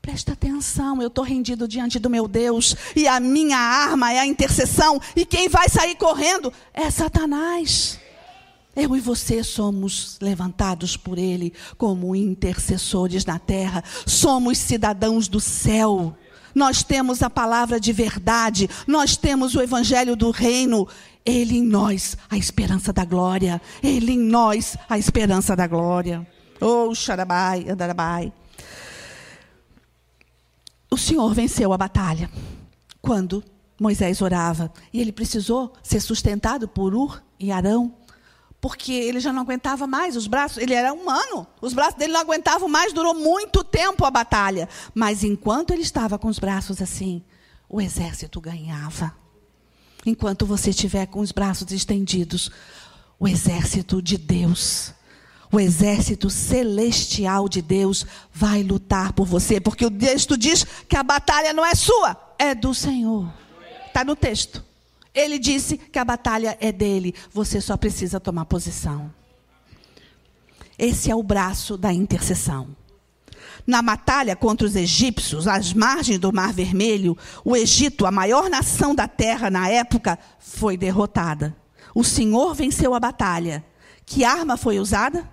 [0.01, 4.25] Presta atenção, eu estou rendido diante do meu Deus, e a minha arma é a
[4.25, 7.99] intercessão, e quem vai sair correndo é Satanás.
[8.75, 16.17] Eu e você somos levantados por Ele como intercessores na terra, somos cidadãos do céu.
[16.55, 20.87] Nós temos a palavra de verdade, nós temos o evangelho do reino,
[21.25, 23.61] ele em nós, a esperança da glória.
[23.81, 26.27] Ele em nós, a esperança da glória.
[26.59, 28.33] Oh, xarabai, andarabai.
[30.91, 32.29] O Senhor venceu a batalha
[33.01, 33.43] quando
[33.79, 34.71] Moisés orava.
[34.91, 37.95] E ele precisou ser sustentado por Ur e Arão,
[38.59, 40.57] porque ele já não aguentava mais os braços.
[40.57, 42.93] Ele era humano, os braços dele não aguentavam mais.
[42.93, 44.67] Durou muito tempo a batalha.
[44.93, 47.23] Mas enquanto ele estava com os braços assim,
[47.69, 49.22] o exército ganhava
[50.05, 52.51] enquanto você estiver com os braços estendidos,
[53.19, 54.93] o exército de Deus,
[55.51, 61.03] o exército celestial de Deus vai lutar por você, porque o texto diz que a
[61.03, 63.31] batalha não é sua, é do Senhor.
[63.87, 64.63] Está no texto.
[65.13, 69.13] Ele disse que a batalha é dele, você só precisa tomar posição.
[70.77, 72.75] Esse é o braço da intercessão.
[73.65, 78.93] Na batalha contra os egípcios, às margens do Mar Vermelho, o Egito, a maior nação
[78.93, 81.55] da terra na época, foi derrotada.
[81.95, 83.63] O Senhor venceu a batalha.
[84.05, 85.29] Que arma foi usada?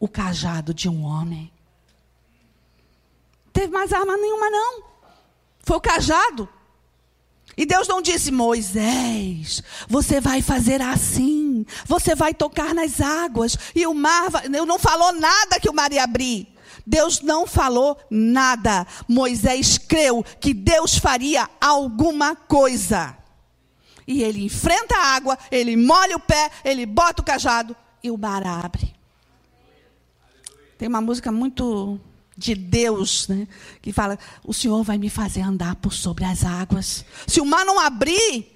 [0.00, 1.52] O cajado de um homem.
[3.52, 4.82] Teve mais arma nenhuma, não.
[5.60, 6.48] Foi o cajado.
[7.56, 13.86] E Deus não disse, Moisés, você vai fazer assim, você vai tocar nas águas, e
[13.86, 14.46] o mar, vai...
[14.52, 16.46] eu não falou nada que o mar ia abrir.
[16.86, 18.86] Deus não falou nada.
[19.08, 23.16] Moisés creu que Deus faria alguma coisa.
[24.06, 28.16] E ele enfrenta a água, ele molha o pé, ele bota o cajado e o
[28.16, 28.94] mar abre.
[30.78, 31.98] Tem uma música muito
[32.36, 33.48] de Deus, né?
[33.82, 37.04] que fala: o Senhor vai me fazer andar por sobre as águas.
[37.26, 38.55] Se o mar não abrir,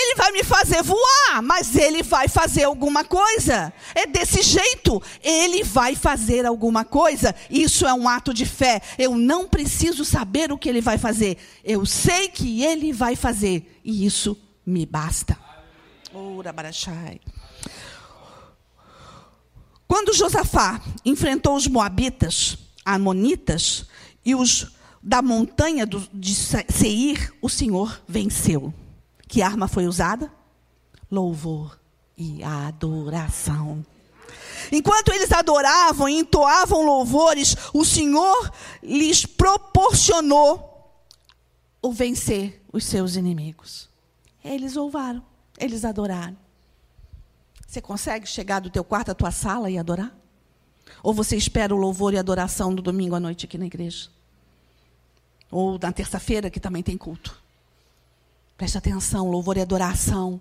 [0.00, 3.72] ele vai me fazer voar, mas ele vai fazer alguma coisa.
[3.94, 5.02] É desse jeito.
[5.22, 7.34] Ele vai fazer alguma coisa.
[7.50, 8.80] Isso é um ato de fé.
[8.96, 11.36] Eu não preciso saber o que ele vai fazer.
[11.64, 13.80] Eu sei que ele vai fazer.
[13.84, 15.36] E isso me basta.
[16.14, 17.20] Ora, Barachai.
[19.86, 23.86] Quando Josafá enfrentou os moabitas, amonitas
[24.24, 28.72] e os da montanha de Seir, o Senhor venceu.
[29.28, 30.32] Que arma foi usada?
[31.10, 31.78] Louvor
[32.16, 33.84] e adoração.
[34.72, 38.50] Enquanto eles adoravam e entoavam louvores, o Senhor
[38.82, 40.68] lhes proporcionou
[41.80, 43.88] o vencer os seus inimigos.
[44.44, 45.22] Eles louvaram,
[45.58, 46.36] eles adoraram.
[47.66, 50.16] Você consegue chegar do teu quarto à tua sala e adorar?
[51.02, 54.08] Ou você espera o louvor e adoração do domingo à noite aqui na igreja?
[55.50, 57.47] Ou na terça-feira, que também tem culto?
[58.58, 60.40] Preste atenção, louvor e adoração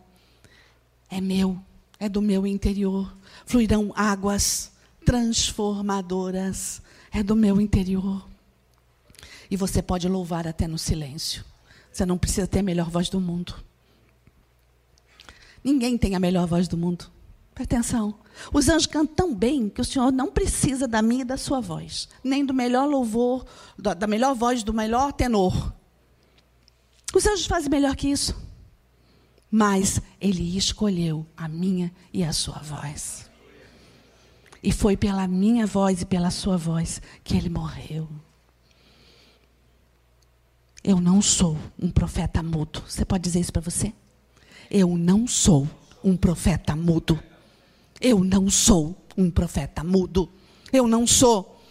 [1.07, 1.57] é meu,
[1.99, 3.15] é do meu interior.
[3.45, 4.71] Fluirão águas
[5.05, 8.27] transformadoras, é do meu interior.
[9.49, 11.45] E você pode louvar até no silêncio.
[11.91, 13.53] Você não precisa ter a melhor voz do mundo.
[15.63, 17.09] Ninguém tem a melhor voz do mundo.
[17.53, 18.15] Preste atenção.
[18.51, 21.59] Os anjos cantam tão bem que o Senhor não precisa da minha e da sua
[21.59, 23.45] voz, nem do melhor louvor,
[23.77, 25.73] da melhor voz, do melhor tenor.
[27.13, 28.35] Os anjos fazem melhor que isso.
[29.49, 33.29] Mas ele escolheu a minha e a sua voz.
[34.61, 38.09] E foi pela minha voz e pela sua voz que ele morreu.
[40.83, 42.83] Eu não sou um profeta mudo.
[42.87, 43.93] Você pode dizer isso para você?
[44.69, 45.67] Eu não sou
[46.03, 47.21] um profeta mudo.
[47.99, 50.29] Eu não sou um profeta mudo.
[50.71, 51.61] Eu não sou.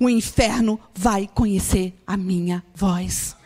[0.00, 3.36] O inferno vai conhecer a minha voz.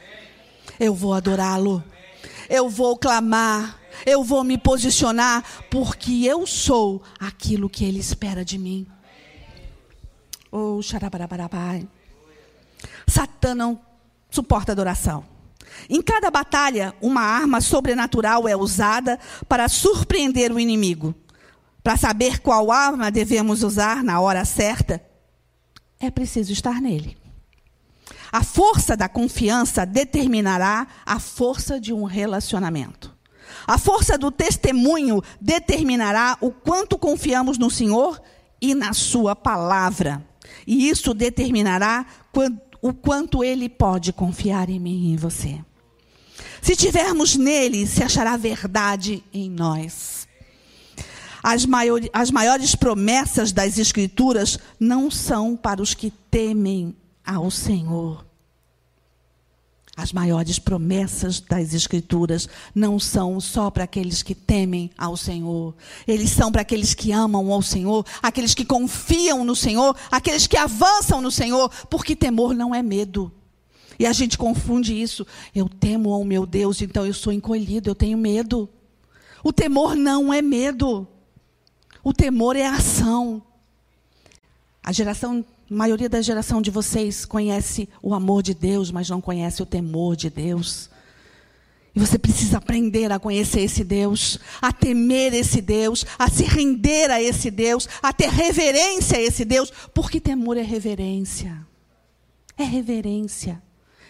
[0.78, 1.82] Eu vou adorá-lo.
[2.48, 3.78] Eu vou clamar.
[4.04, 5.44] Eu vou me posicionar.
[5.70, 8.86] Porque eu sou aquilo que ele espera de mim.
[10.50, 11.86] Oh, xarabarabai.
[13.06, 13.80] Satã não
[14.30, 15.24] suporta adoração.
[15.88, 21.14] Em cada batalha, uma arma sobrenatural é usada para surpreender o inimigo.
[21.82, 25.00] Para saber qual arma devemos usar na hora certa,
[26.00, 27.16] é preciso estar nele.
[28.36, 33.16] A força da confiança determinará a força de um relacionamento.
[33.66, 38.20] A força do testemunho determinará o quanto confiamos no Senhor
[38.60, 40.22] e na Sua palavra.
[40.66, 42.04] E isso determinará
[42.82, 45.58] o quanto Ele pode confiar em mim e em você.
[46.60, 50.28] Se tivermos nele, se achará verdade em nós.
[51.42, 56.94] As, maiores, as maiores promessas das Escrituras não são para os que temem
[57.24, 58.25] ao Senhor.
[59.96, 65.74] As maiores promessas das Escrituras não são só para aqueles que temem ao Senhor.
[66.06, 70.58] Eles são para aqueles que amam ao Senhor, aqueles que confiam no Senhor, aqueles que
[70.58, 73.32] avançam no Senhor, porque temor não é medo.
[73.98, 75.26] E a gente confunde isso.
[75.54, 78.68] Eu temo ao meu Deus, então eu sou encolhido, eu tenho medo.
[79.42, 81.08] O temor não é medo.
[82.04, 83.42] O temor é ação.
[84.82, 89.20] A geração, a maioria da geração de vocês conhece o amor de Deus, mas não
[89.20, 90.88] conhece o temor de Deus.
[91.94, 97.10] E você precisa aprender a conhecer esse Deus, a temer esse Deus, a se render
[97.10, 101.66] a esse Deus, a ter reverência a esse Deus, porque temor é reverência.
[102.56, 103.60] É reverência.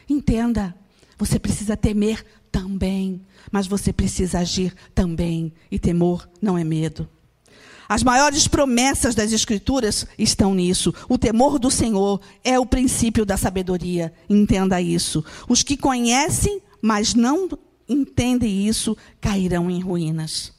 [0.08, 0.74] Entenda,
[1.16, 5.52] você precisa temer também, mas você precisa agir também.
[5.70, 7.08] E temor não é medo.
[7.88, 10.92] As maiores promessas das Escrituras estão nisso.
[11.08, 14.12] O temor do Senhor é o princípio da sabedoria.
[14.28, 15.24] Entenda isso.
[15.48, 17.48] Os que conhecem, mas não
[17.88, 20.52] entendem isso, cairão em ruínas.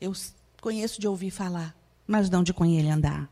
[0.00, 0.12] Eu
[0.60, 1.74] conheço de ouvir falar,
[2.06, 3.28] mas não de com ele andar.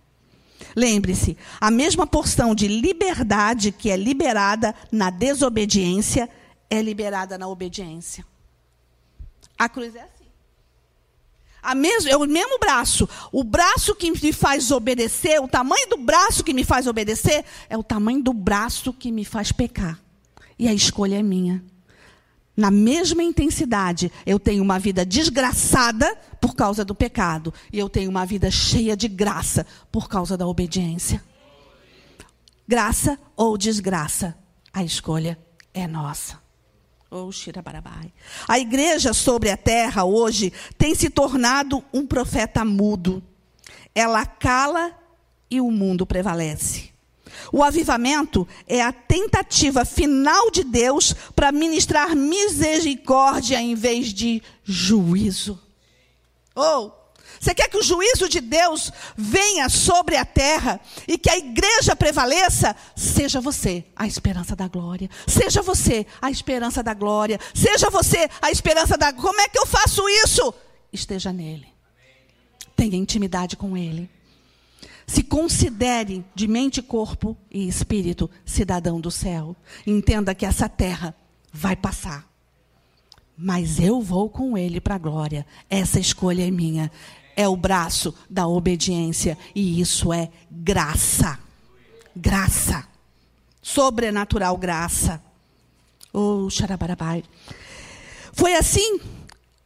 [0.77, 6.29] Lembre-se, a mesma porção de liberdade que é liberada na desobediência
[6.69, 8.25] é liberada na obediência.
[9.59, 10.20] A cruz é assim.
[11.63, 13.09] A mesmo, é o mesmo braço.
[13.31, 17.77] O braço que me faz obedecer, o tamanho do braço que me faz obedecer, é
[17.77, 19.99] o tamanho do braço que me faz pecar.
[20.59, 21.63] E a escolha é minha.
[22.57, 27.55] Na mesma intensidade, eu tenho uma vida desgraçada por causa do pecado.
[27.73, 31.23] E eu tenho uma vida cheia de graça por causa da obediência.
[32.67, 34.37] Graça ou desgraça,
[34.73, 35.39] a escolha
[35.73, 36.39] é nossa.
[37.33, 38.13] Shirabarabai.
[38.47, 43.23] A igreja sobre a terra hoje tem se tornado um profeta mudo.
[43.95, 44.97] Ela cala
[45.51, 46.91] e o mundo prevalece.
[47.53, 55.59] O avivamento é a tentativa final de Deus para ministrar misericórdia em vez de juízo.
[56.55, 57.00] Ou, oh,
[57.41, 60.79] você quer que o juízo de Deus venha sobre a terra
[61.09, 62.77] e que a igreja prevaleça?
[62.95, 65.09] Seja você a esperança da glória.
[65.27, 67.41] Seja você a esperança da glória.
[67.55, 69.11] Seja você a esperança da.
[69.15, 70.53] Como é que eu faço isso?
[70.93, 71.67] Esteja nele.
[72.77, 74.11] Tenha intimidade com ele.
[75.07, 79.57] Se considere de mente, corpo e espírito cidadão do céu.
[79.87, 81.17] Entenda que essa terra
[81.51, 82.29] vai passar.
[83.35, 85.47] Mas eu vou com ele para a glória.
[85.71, 86.93] Essa escolha é minha
[87.37, 89.37] é o braço da obediência.
[89.55, 91.39] E isso é graça.
[92.15, 92.85] Graça.
[93.63, 95.23] Sobrenatural graça.
[96.13, 97.23] Oh, xarabarabai.
[98.33, 99.01] Foi assim.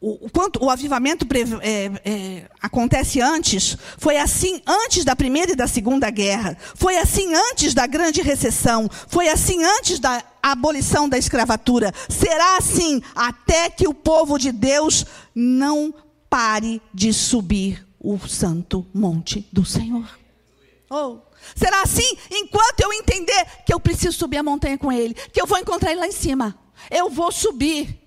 [0.01, 1.25] O, quanto o avivamento
[1.63, 7.33] é, é, acontece antes, foi assim antes da primeira e da segunda guerra, foi assim
[7.33, 13.87] antes da grande recessão, foi assim antes da abolição da escravatura, será assim até que
[13.87, 15.91] o povo de Deus não
[16.29, 20.07] pare de subir o santo monte do Senhor.
[20.89, 21.17] Oh,
[21.55, 25.47] será assim enquanto eu entender que eu preciso subir a montanha com Ele, que eu
[25.47, 26.57] vou encontrar Ele lá em cima.
[26.91, 28.01] Eu vou subir.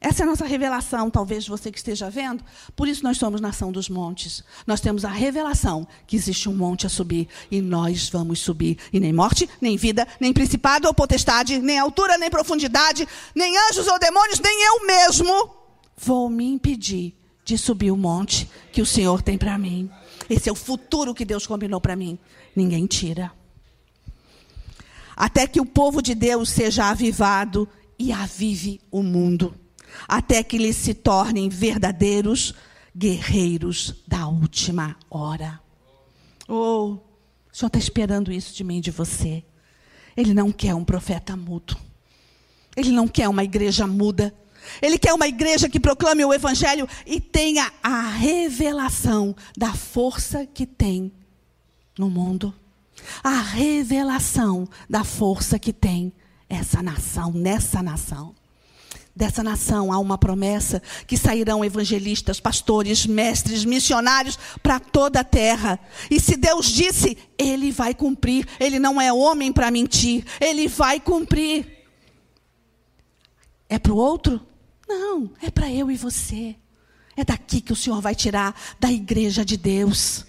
[0.00, 2.44] Essa é a nossa revelação, talvez você que esteja vendo.
[2.74, 4.44] Por isso nós somos nação dos montes.
[4.66, 8.78] Nós temos a revelação que existe um monte a subir e nós vamos subir.
[8.92, 13.86] E nem morte, nem vida, nem principado ou potestade, nem altura, nem profundidade, nem anjos
[13.86, 15.65] ou demônios, nem eu mesmo
[15.96, 19.90] vou me impedir de subir o monte que o Senhor tem para mim.
[20.28, 22.18] Esse é o futuro que Deus combinou para mim.
[22.54, 23.32] Ninguém tira.
[25.16, 27.68] Até que o povo de Deus seja avivado
[27.98, 29.54] e avive o mundo.
[30.06, 32.54] Até que eles se tornem verdadeiros
[32.94, 35.60] guerreiros da última hora.
[36.48, 37.00] Oh, o
[37.52, 39.44] Senhor está esperando isso de mim e de você.
[40.16, 41.76] Ele não quer um profeta mudo.
[42.76, 44.34] Ele não quer uma igreja muda.
[44.80, 50.66] Ele quer uma igreja que proclame o Evangelho e tenha a revelação da força que
[50.66, 51.12] tem
[51.98, 52.54] no mundo.
[53.22, 56.12] A revelação da força que tem
[56.48, 58.34] essa nação, nessa nação.
[59.14, 65.80] Dessa nação há uma promessa que sairão evangelistas, pastores, mestres, missionários para toda a terra.
[66.10, 68.46] E se Deus disse, Ele vai cumprir.
[68.60, 70.22] Ele não é homem para mentir.
[70.38, 71.86] Ele vai cumprir.
[73.70, 74.46] É para o outro?
[74.86, 76.56] Não, é para eu e você.
[77.16, 80.26] É daqui que o Senhor vai tirar da igreja de Deus.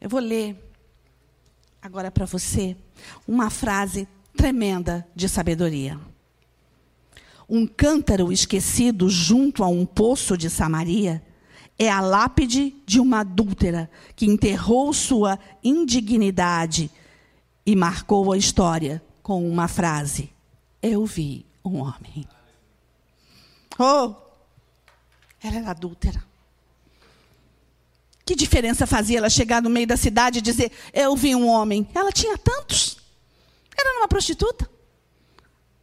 [0.00, 0.56] Eu vou ler
[1.80, 2.76] agora para você
[3.28, 5.98] uma frase tremenda de sabedoria.
[7.48, 11.22] Um cântaro esquecido junto a um poço de Samaria
[11.78, 16.90] é a lápide de uma adúltera que enterrou sua indignidade
[17.64, 20.30] e marcou a história com uma frase:
[20.82, 22.26] Eu vi um homem.
[23.78, 24.14] Oh,
[25.42, 26.24] ela era adúltera.
[28.24, 31.88] Que diferença fazia ela chegar no meio da cidade e dizer: Eu vi um homem?
[31.94, 32.96] Ela tinha tantos.
[33.78, 34.68] Era uma prostituta.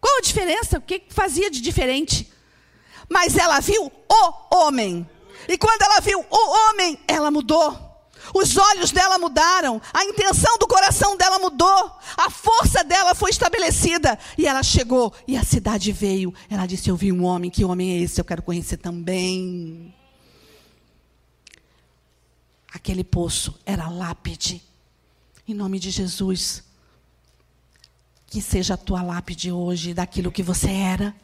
[0.01, 0.77] Qual a diferença?
[0.77, 2.29] O que fazia de diferente?
[3.07, 5.09] Mas ela viu o homem.
[5.47, 7.92] E quando ela viu o homem, ela mudou.
[8.33, 14.17] Os olhos dela mudaram, a intenção do coração dela mudou, a força dela foi estabelecida.
[14.37, 16.33] E ela chegou e a cidade veio.
[16.49, 18.19] Ela disse: Eu vi um homem, que homem é esse?
[18.19, 19.93] Eu quero conhecer também.
[22.73, 24.63] Aquele poço era lápide.
[25.47, 26.63] Em nome de Jesus.
[28.25, 31.15] Que seja a tua lápide hoje daquilo que você era.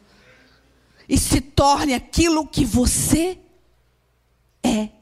[1.08, 3.49] E se torne aquilo que você é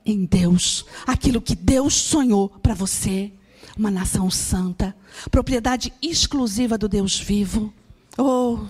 [0.08, 0.86] em Deus.
[1.06, 3.32] Aquilo que Deus sonhou para você.
[3.76, 4.96] Uma nação santa.
[5.30, 7.72] Propriedade exclusiva do Deus vivo.
[8.16, 8.66] Oh,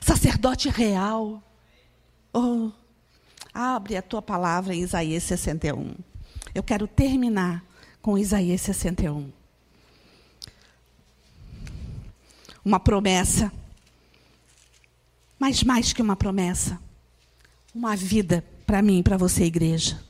[0.00, 1.42] sacerdote real.
[2.32, 2.70] Oh,
[3.52, 5.94] abre a tua palavra em Isaías 61.
[6.54, 7.64] Eu quero terminar
[8.00, 9.32] com Isaías 61.
[12.64, 13.52] Uma promessa,
[15.38, 16.80] mas mais que uma promessa,
[17.74, 20.00] uma vida para mim e para você, igreja.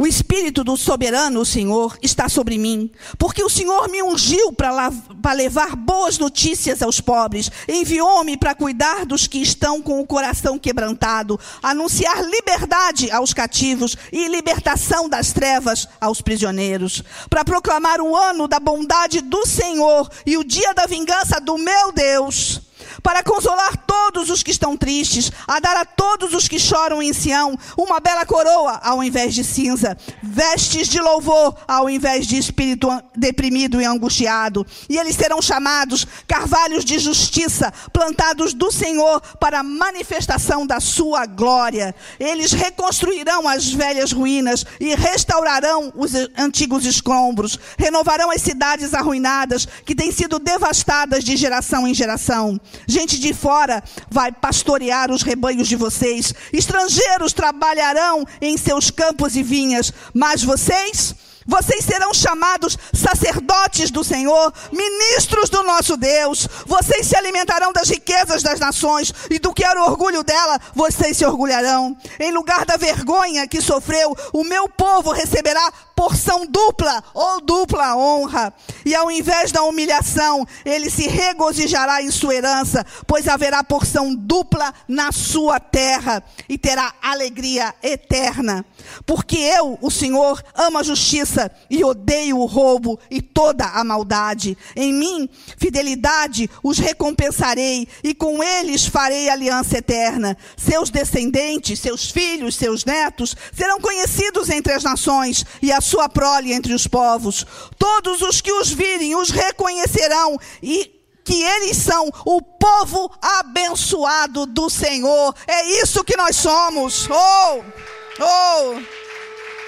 [0.00, 5.34] O Espírito do soberano, o Senhor, está sobre mim, porque o Senhor me ungiu para
[5.34, 11.38] levar boas notícias aos pobres, enviou-me para cuidar dos que estão com o coração quebrantado,
[11.62, 18.58] anunciar liberdade aos cativos e libertação das trevas aos prisioneiros, para proclamar o ano da
[18.58, 22.69] bondade do Senhor e o dia da vingança do meu Deus
[23.02, 27.12] para consolar todos os que estão tristes, a dar a todos os que choram em
[27.12, 32.88] Sião uma bela coroa ao invés de cinza, vestes de louvor ao invés de espírito
[33.16, 34.66] deprimido e angustiado.
[34.88, 41.26] E eles serão chamados carvalhos de justiça, plantados do Senhor para a manifestação da sua
[41.26, 41.94] glória.
[42.18, 49.94] Eles reconstruirão as velhas ruínas e restaurarão os antigos escombros, renovarão as cidades arruinadas que
[49.94, 52.60] têm sido devastadas de geração em geração.
[52.90, 56.34] Gente de fora vai pastorear os rebanhos de vocês.
[56.52, 59.92] Estrangeiros trabalharão em seus campos e vinhas.
[60.12, 61.14] Mas vocês
[61.50, 66.46] vocês serão chamados sacerdotes do Senhor, ministros do nosso Deus.
[66.64, 71.16] Vocês se alimentarão das riquezas das nações e do que era o orgulho dela, vocês
[71.16, 71.96] se orgulharão.
[72.20, 78.54] Em lugar da vergonha que sofreu, o meu povo receberá porção dupla ou dupla honra.
[78.86, 84.72] E ao invés da humilhação, ele se regozijará em sua herança, pois haverá porção dupla
[84.86, 88.64] na sua terra e terá alegria eterna.
[89.04, 94.56] Porque eu, o Senhor, amo a justiça e odeio o roubo e toda a maldade.
[94.76, 100.36] Em mim, fidelidade os recompensarei e com eles farei aliança eterna.
[100.56, 106.52] Seus descendentes, seus filhos, seus netos serão conhecidos entre as nações e a sua prole
[106.52, 107.46] entre os povos.
[107.78, 114.68] Todos os que os virem os reconhecerão e que eles são o povo abençoado do
[114.68, 115.34] Senhor.
[115.46, 117.08] É isso que nós somos.
[117.08, 117.99] Oh!
[118.20, 118.76] Oh!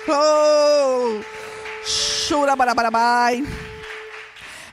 [0.08, 1.24] Oh!
[1.84, 3.40] Chura barabarabai.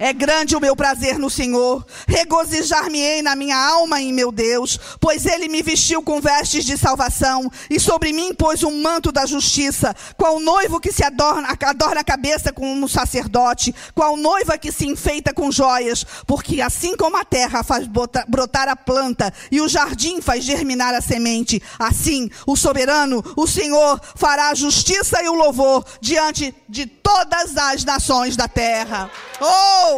[0.01, 1.85] É grande o meu prazer no Senhor.
[2.07, 7.51] Regozijar-me-ei na minha alma em meu Deus, pois ele me vestiu com vestes de salvação
[7.69, 12.03] e sobre mim pôs um manto da justiça, qual noivo que se adorna, adorna a
[12.03, 17.25] cabeça com um sacerdote, qual noiva que se enfeita com joias, porque assim como a
[17.25, 23.21] terra faz brotar a planta e o jardim faz germinar a semente, assim o soberano,
[23.35, 29.11] o Senhor, fará a justiça e o louvor diante de todas as nações da terra.
[29.41, 29.88] Oh!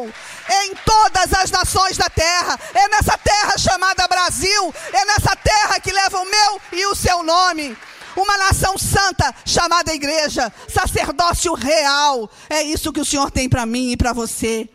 [0.49, 2.59] Em todas as nações da terra.
[2.73, 7.23] É nessa terra chamada Brasil, é nessa terra que leva o meu e o seu
[7.23, 7.77] nome.
[8.15, 12.29] Uma nação santa chamada igreja, sacerdócio real.
[12.49, 14.69] É isso que o Senhor tem para mim e para você.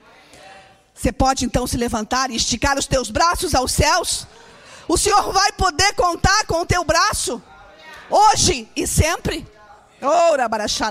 [0.95, 4.27] Você pode então se levantar e esticar os teus braços aos céus?
[4.89, 7.43] O Senhor vai poder contar com o teu braço,
[8.09, 9.47] hoje e sempre.
[10.01, 10.49] Ora,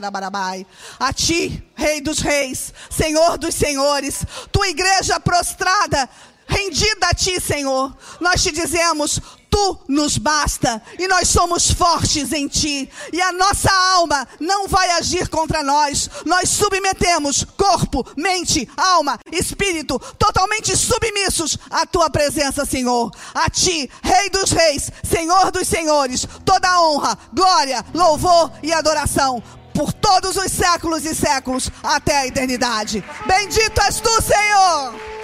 [0.09, 0.65] barabai.
[0.99, 6.09] A ti, Rei dos Reis, Senhor dos Senhores, tua igreja prostrada,
[6.47, 7.95] rendida a ti, Senhor.
[8.19, 9.19] Nós te dizemos:
[9.55, 12.89] tu nos basta e nós somos fortes em ti.
[13.13, 16.09] E a nossa alma não vai agir contra nós.
[16.25, 23.09] Nós submetemos corpo, mente, alma, espírito, totalmente submissos à tua presença, Senhor.
[23.33, 29.41] A ti, Rei dos Reis, Senhor dos Senhores, toda honra, glória, louvor e adoração
[29.73, 33.03] por todos os séculos e séculos até a eternidade.
[33.25, 35.14] Bendito és tu, Senhor.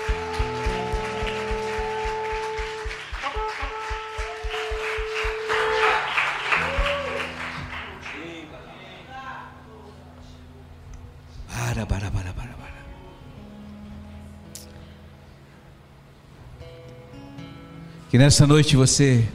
[18.09, 19.25] Que nessa noite você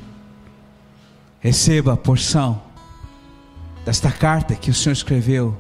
[1.41, 2.63] receba a porção
[3.87, 5.57] desta carta que o Senhor escreveu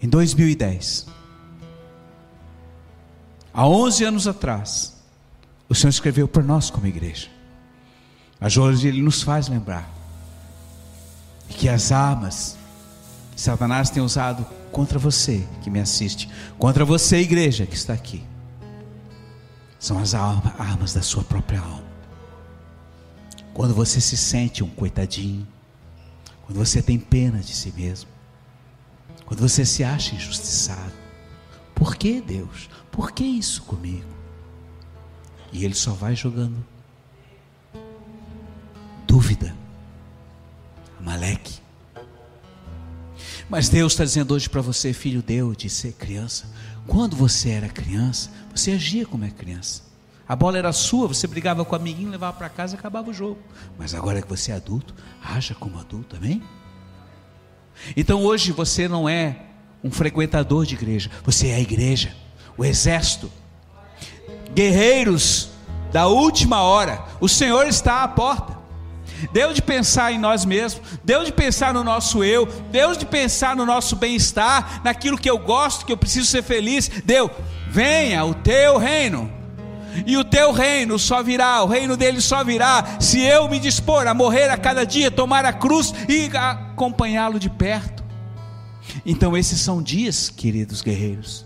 [0.00, 1.08] em 2010.
[3.52, 4.96] Há 11 anos atrás,
[5.68, 7.28] o Senhor escreveu por nós como igreja.
[8.38, 9.90] Mas hoje Ele nos faz lembrar
[11.48, 12.56] que as armas
[13.34, 18.24] Satanás tem usado contra você que me assiste, contra você, igreja que está aqui,
[19.78, 21.84] são as armas da sua própria alma.
[23.52, 25.46] Quando você se sente um coitadinho,
[26.46, 28.08] quando você tem pena de si mesmo,
[29.26, 30.92] quando você se acha injustiçado,
[31.74, 32.70] por que Deus?
[32.90, 34.08] Por que isso comigo?
[35.52, 36.64] E Ele só vai jogando
[39.06, 39.54] dúvida,
[40.98, 41.61] Amaleque
[43.48, 46.46] Mas Deus está dizendo hoje para você, filho Deus, de ser criança.
[46.86, 49.82] Quando você era criança, você agia como é criança.
[50.26, 53.12] A bola era sua, você brigava com o amiguinho, levava para casa e acabava o
[53.12, 53.38] jogo.
[53.78, 56.42] Mas agora que você é adulto, haja como adulto, amém?
[57.96, 59.42] Então hoje você não é
[59.82, 62.14] um frequentador de igreja, você é a igreja,
[62.56, 63.30] o exército,
[64.54, 65.50] guerreiros
[65.92, 67.04] da última hora.
[67.20, 68.61] O Senhor está à porta.
[69.30, 73.54] Deu de pensar em nós mesmos, deu de pensar no nosso eu, deu de pensar
[73.54, 76.88] no nosso bem-estar, naquilo que eu gosto, que eu preciso ser feliz.
[77.04, 77.30] Deu,
[77.68, 79.30] venha o teu reino.
[80.06, 84.06] E o teu reino só virá, o reino dele só virá se eu me dispor
[84.06, 88.02] a morrer a cada dia, tomar a cruz e acompanhá-lo de perto.
[89.04, 91.44] Então, esses são dias, queridos guerreiros,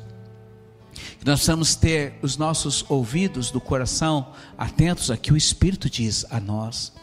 [1.18, 6.24] que nós precisamos ter os nossos ouvidos do coração atentos a que o Espírito diz
[6.30, 6.95] a nós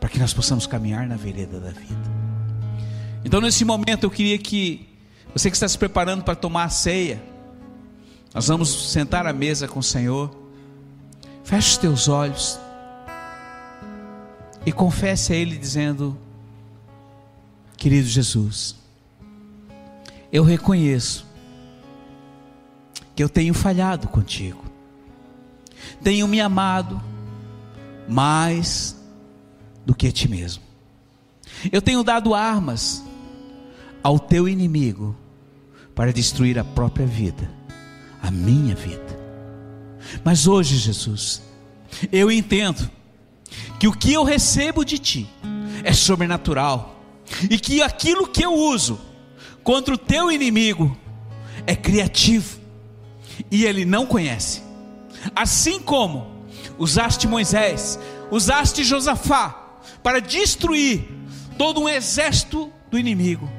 [0.00, 2.18] para que nós possamos caminhar na vereda da vida.
[3.24, 4.88] Então, nesse momento, eu queria que
[5.32, 7.22] você que está se preparando para tomar a ceia,
[8.34, 10.34] nós vamos sentar à mesa com o Senhor.
[11.44, 12.58] Feche os teus olhos
[14.64, 16.16] e confesse a Ele dizendo:
[17.76, 18.76] Querido Jesus,
[20.32, 21.26] eu reconheço
[23.14, 24.64] que eu tenho falhado contigo,
[26.02, 27.00] tenho me amado
[28.08, 28.97] mais
[29.88, 30.62] do que a ti mesmo.
[31.72, 33.02] Eu tenho dado armas
[34.02, 35.16] ao teu inimigo
[35.94, 37.50] para destruir a própria vida,
[38.22, 39.18] a minha vida.
[40.22, 41.40] Mas hoje, Jesus,
[42.12, 42.90] eu entendo
[43.80, 45.26] que o que eu recebo de ti
[45.82, 47.02] é sobrenatural
[47.48, 49.00] e que aquilo que eu uso
[49.64, 50.94] contra o teu inimigo
[51.66, 52.58] é criativo
[53.50, 54.62] e ele não conhece.
[55.34, 56.44] Assim como
[56.78, 57.98] usaste Moisés,
[58.30, 59.64] usaste Josafá,
[60.02, 61.08] para destruir
[61.56, 63.50] todo um exército do inimigo.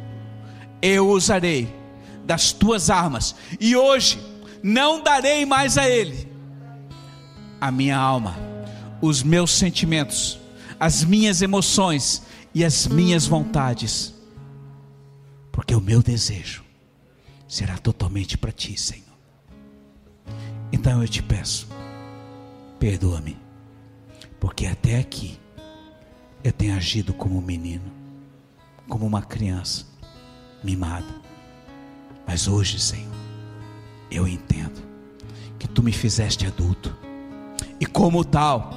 [0.82, 1.74] Eu usarei
[2.26, 4.20] das tuas armas, e hoje
[4.62, 6.30] não darei mais a ele
[7.60, 8.38] a minha alma,
[9.02, 10.40] os meus sentimentos,
[10.80, 12.22] as minhas emoções
[12.54, 14.14] e as minhas vontades,
[15.52, 16.64] porque o meu desejo
[17.48, 19.04] será totalmente para ti, Senhor.
[20.72, 21.68] Então eu te peço,
[22.80, 23.38] perdoa-me,
[24.40, 25.38] porque até aqui
[26.44, 27.92] eu tenho agido como um menino,
[28.88, 29.86] como uma criança
[30.64, 31.14] mimada.
[32.26, 33.14] Mas hoje, Senhor,
[34.10, 34.82] eu entendo
[35.58, 36.96] que tu me fizeste adulto,
[37.80, 38.74] e como tal,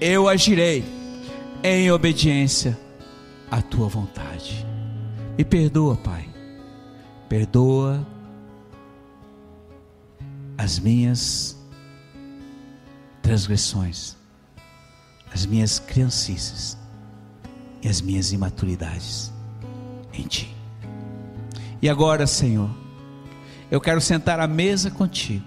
[0.00, 0.84] eu agirei
[1.62, 2.78] em obediência
[3.50, 4.66] à tua vontade.
[5.36, 6.28] Me perdoa, Pai,
[7.28, 8.06] perdoa
[10.56, 11.58] as minhas
[13.22, 14.16] transgressões,
[15.32, 16.78] as minhas criancices
[17.84, 19.30] e as minhas imaturidades
[20.12, 20.52] em Ti.
[21.82, 22.70] E agora, Senhor,
[23.70, 25.44] eu quero sentar à mesa contigo,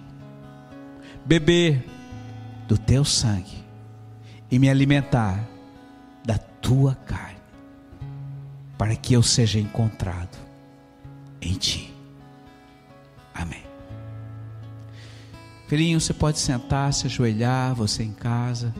[1.26, 1.84] beber
[2.68, 3.66] do Teu sangue
[4.52, 5.44] e me alimentar
[6.24, 7.40] da Tua carne,
[8.78, 10.38] para que eu seja encontrado
[11.42, 11.92] em Ti.
[13.34, 13.64] Amém.
[15.68, 18.74] Filhinho, você pode sentar, se ajoelhar, você em casa.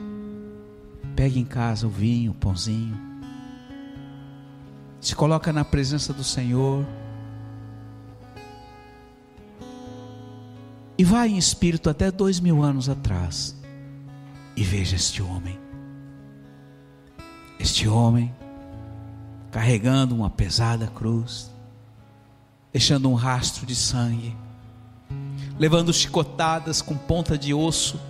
[1.16, 3.07] Pegue em casa o vinho, o pãozinho
[5.00, 6.84] se coloca na presença do Senhor.
[10.96, 13.56] E vai em espírito até dois mil anos atrás
[14.56, 15.56] e veja este homem,
[17.60, 18.34] este homem
[19.52, 21.50] carregando uma pesada cruz,
[22.72, 24.36] deixando um rastro de sangue,
[25.56, 28.00] levando chicotadas com ponta de osso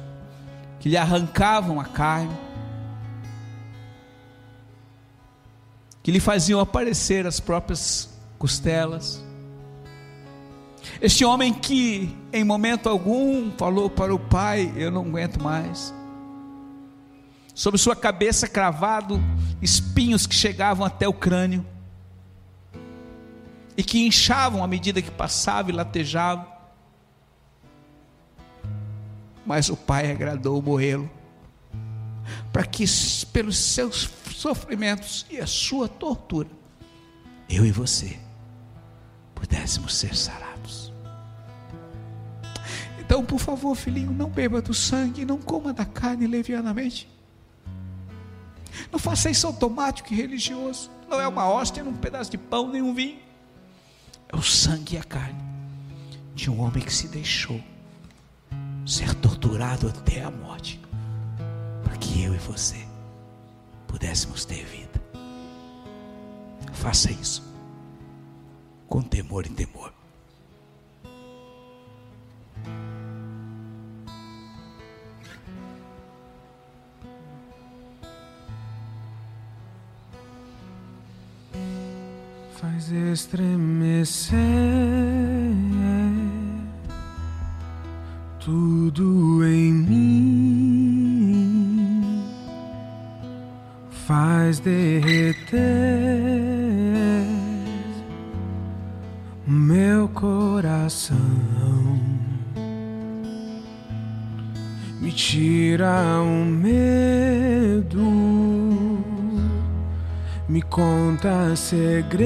[0.80, 2.34] que lhe arrancavam a carne
[6.09, 9.22] que lhe faziam aparecer as próprias costelas.
[11.02, 15.92] Este homem que em momento algum falou para o pai: Eu não aguento mais.
[17.54, 19.22] Sobre sua cabeça cravado
[19.61, 21.62] espinhos que chegavam até o crânio
[23.76, 26.48] e que inchavam à medida que passava e latejava.
[29.44, 31.11] Mas o pai agradou morrê-lo,
[32.50, 32.86] para que
[33.30, 34.06] pelos seus
[34.39, 36.49] sofrimentos e a sua tortura,
[37.51, 38.16] eu e você
[39.34, 40.93] pudéssemos ser sarados.
[43.01, 47.09] Então, por favor, filhinho, não beba do sangue, não coma da carne levianamente.
[48.93, 50.89] Não faça isso automático e religioso.
[51.09, 53.18] Não é uma hóstia, nem um pedaço de pão, nem um vinho.
[54.28, 55.43] É o sangue e a carne
[56.34, 57.61] de um homem que se deixou
[58.86, 60.80] ser torturado até a morte,
[61.82, 62.88] para que eu e você
[63.89, 65.03] pudéssemos ter vida.
[66.72, 67.43] Faça isso.
[68.89, 69.93] com temor e temor.
[82.61, 84.78] faz estremecer
[94.09, 95.59] faz derreter
[99.46, 101.18] meu coração,
[104.98, 108.00] me tira o medo
[110.48, 112.16] me conta segredos,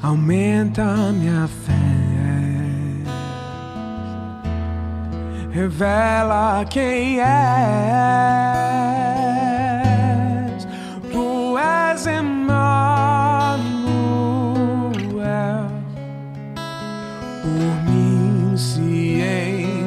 [0.00, 1.85] aumenta minha fé,
[5.56, 7.28] revela quem és,
[11.10, 13.56] tu és Emmanuel,
[17.42, 19.22] por mim se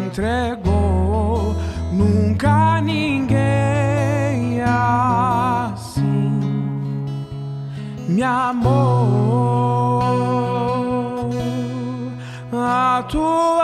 [0.08, 1.56] entregou,
[1.94, 6.40] nunca ninguém assim.
[8.08, 8.90] Me amou.
[12.52, 13.59] A tua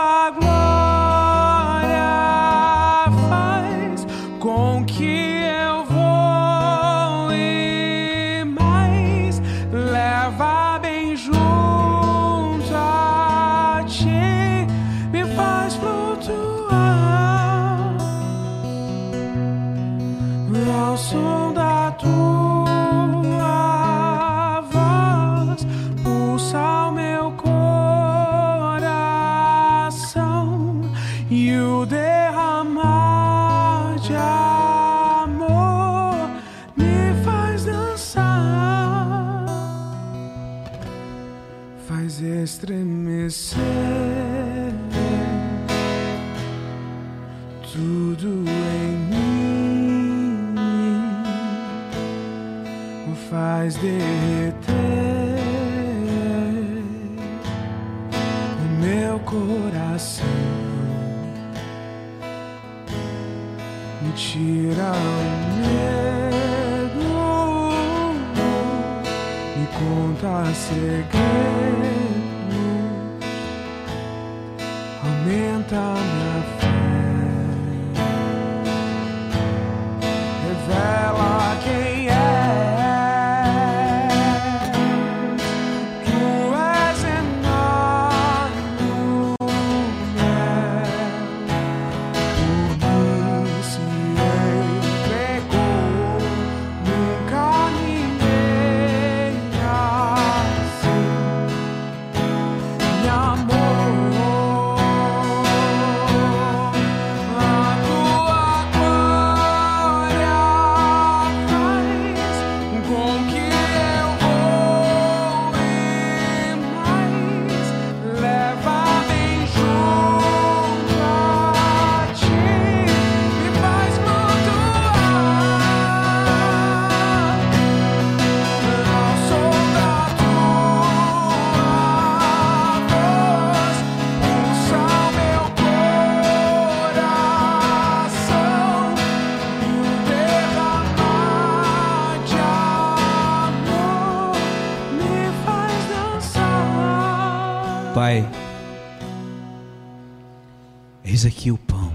[151.25, 151.91] aqui o pão,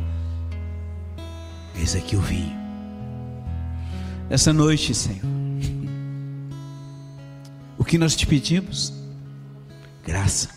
[1.74, 2.58] eis aqui o vinho.
[4.28, 5.24] Essa noite, Senhor,
[7.76, 8.92] o que nós te pedimos?
[10.04, 10.50] Graça.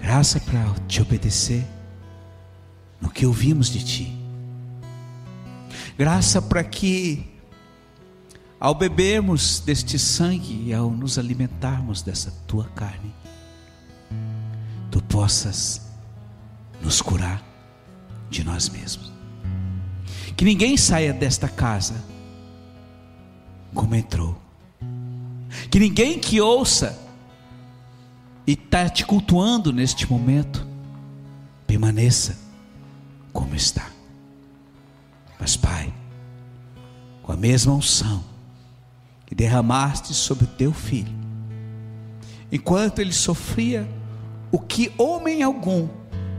[0.00, 1.64] Graça para te obedecer
[3.00, 4.18] no que ouvimos de ti.
[5.96, 7.24] Graça para que,
[8.58, 13.14] ao bebermos deste sangue e ao nos alimentarmos dessa tua carne,
[14.90, 15.83] tu possas
[16.84, 17.42] nos curar
[18.28, 19.10] de nós mesmos.
[20.36, 22.04] Que ninguém saia desta casa
[23.72, 24.36] como entrou.
[25.70, 27.00] Que ninguém que ouça
[28.46, 30.66] e está te cultuando neste momento
[31.66, 32.38] permaneça
[33.32, 33.88] como está.
[35.40, 35.92] Mas, Pai,
[37.22, 38.22] com a mesma unção
[39.26, 41.12] que derramaste sobre o teu filho,
[42.52, 43.88] enquanto ele sofria
[44.52, 45.88] o que homem algum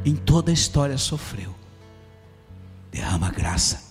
[0.06, 1.54] em toda a história sofreu,
[2.92, 3.84] derrama graça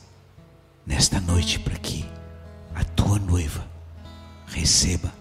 [0.87, 2.09] nesta noite para que
[2.73, 3.67] a tua noiva
[4.47, 5.13] receba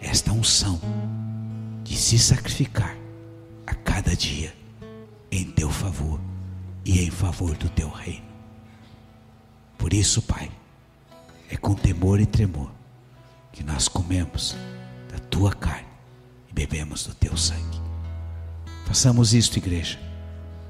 [0.00, 0.80] esta unção
[1.82, 2.96] de se sacrificar
[3.66, 4.54] a cada dia
[5.30, 6.20] em teu favor
[6.84, 8.24] e em favor do teu reino.
[9.76, 10.50] Por isso, Pai,
[11.50, 12.70] é com temor e tremor
[13.50, 14.56] que nós comemos
[15.10, 15.88] da tua carne
[16.48, 17.80] e bebemos do teu sangue.
[18.86, 19.98] Façamos isto, igreja,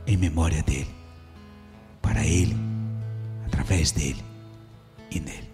[0.06, 0.94] em memória dele,
[2.00, 2.56] para ele,
[3.46, 4.22] através dele
[5.10, 5.51] e nele.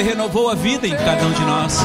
[0.00, 1.78] Ele renovou a vida em cada um de nós.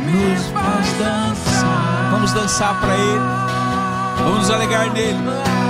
[0.00, 2.10] Nos faz dançar.
[2.10, 4.22] Vamos dançar para ele.
[4.22, 5.63] Vamos nos alegrar nele.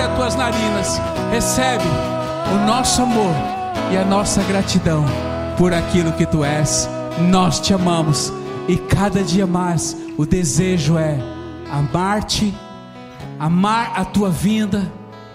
[0.00, 0.98] Até tuas narinas.
[1.30, 1.84] Recebe
[2.54, 3.34] o nosso amor
[3.92, 5.04] e a nossa gratidão
[5.58, 6.88] por aquilo que tu és.
[7.30, 8.32] Nós te amamos
[8.66, 11.18] e cada dia mais o desejo é
[11.70, 12.54] amar-te,
[13.38, 14.90] amar a tua vinda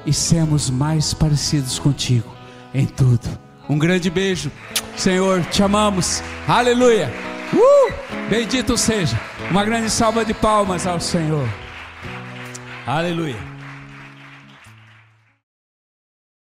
[0.06, 2.34] e sermos mais parecidos contigo
[2.74, 3.28] em tudo.
[3.70, 4.52] Um grande beijo,
[4.96, 7.14] Senhor, te amamos, aleluia.
[7.54, 7.94] Uh!
[8.30, 9.20] Bendito seja,
[9.52, 11.48] uma grande salva de palmas ao Senhor,
[12.86, 13.55] aleluia.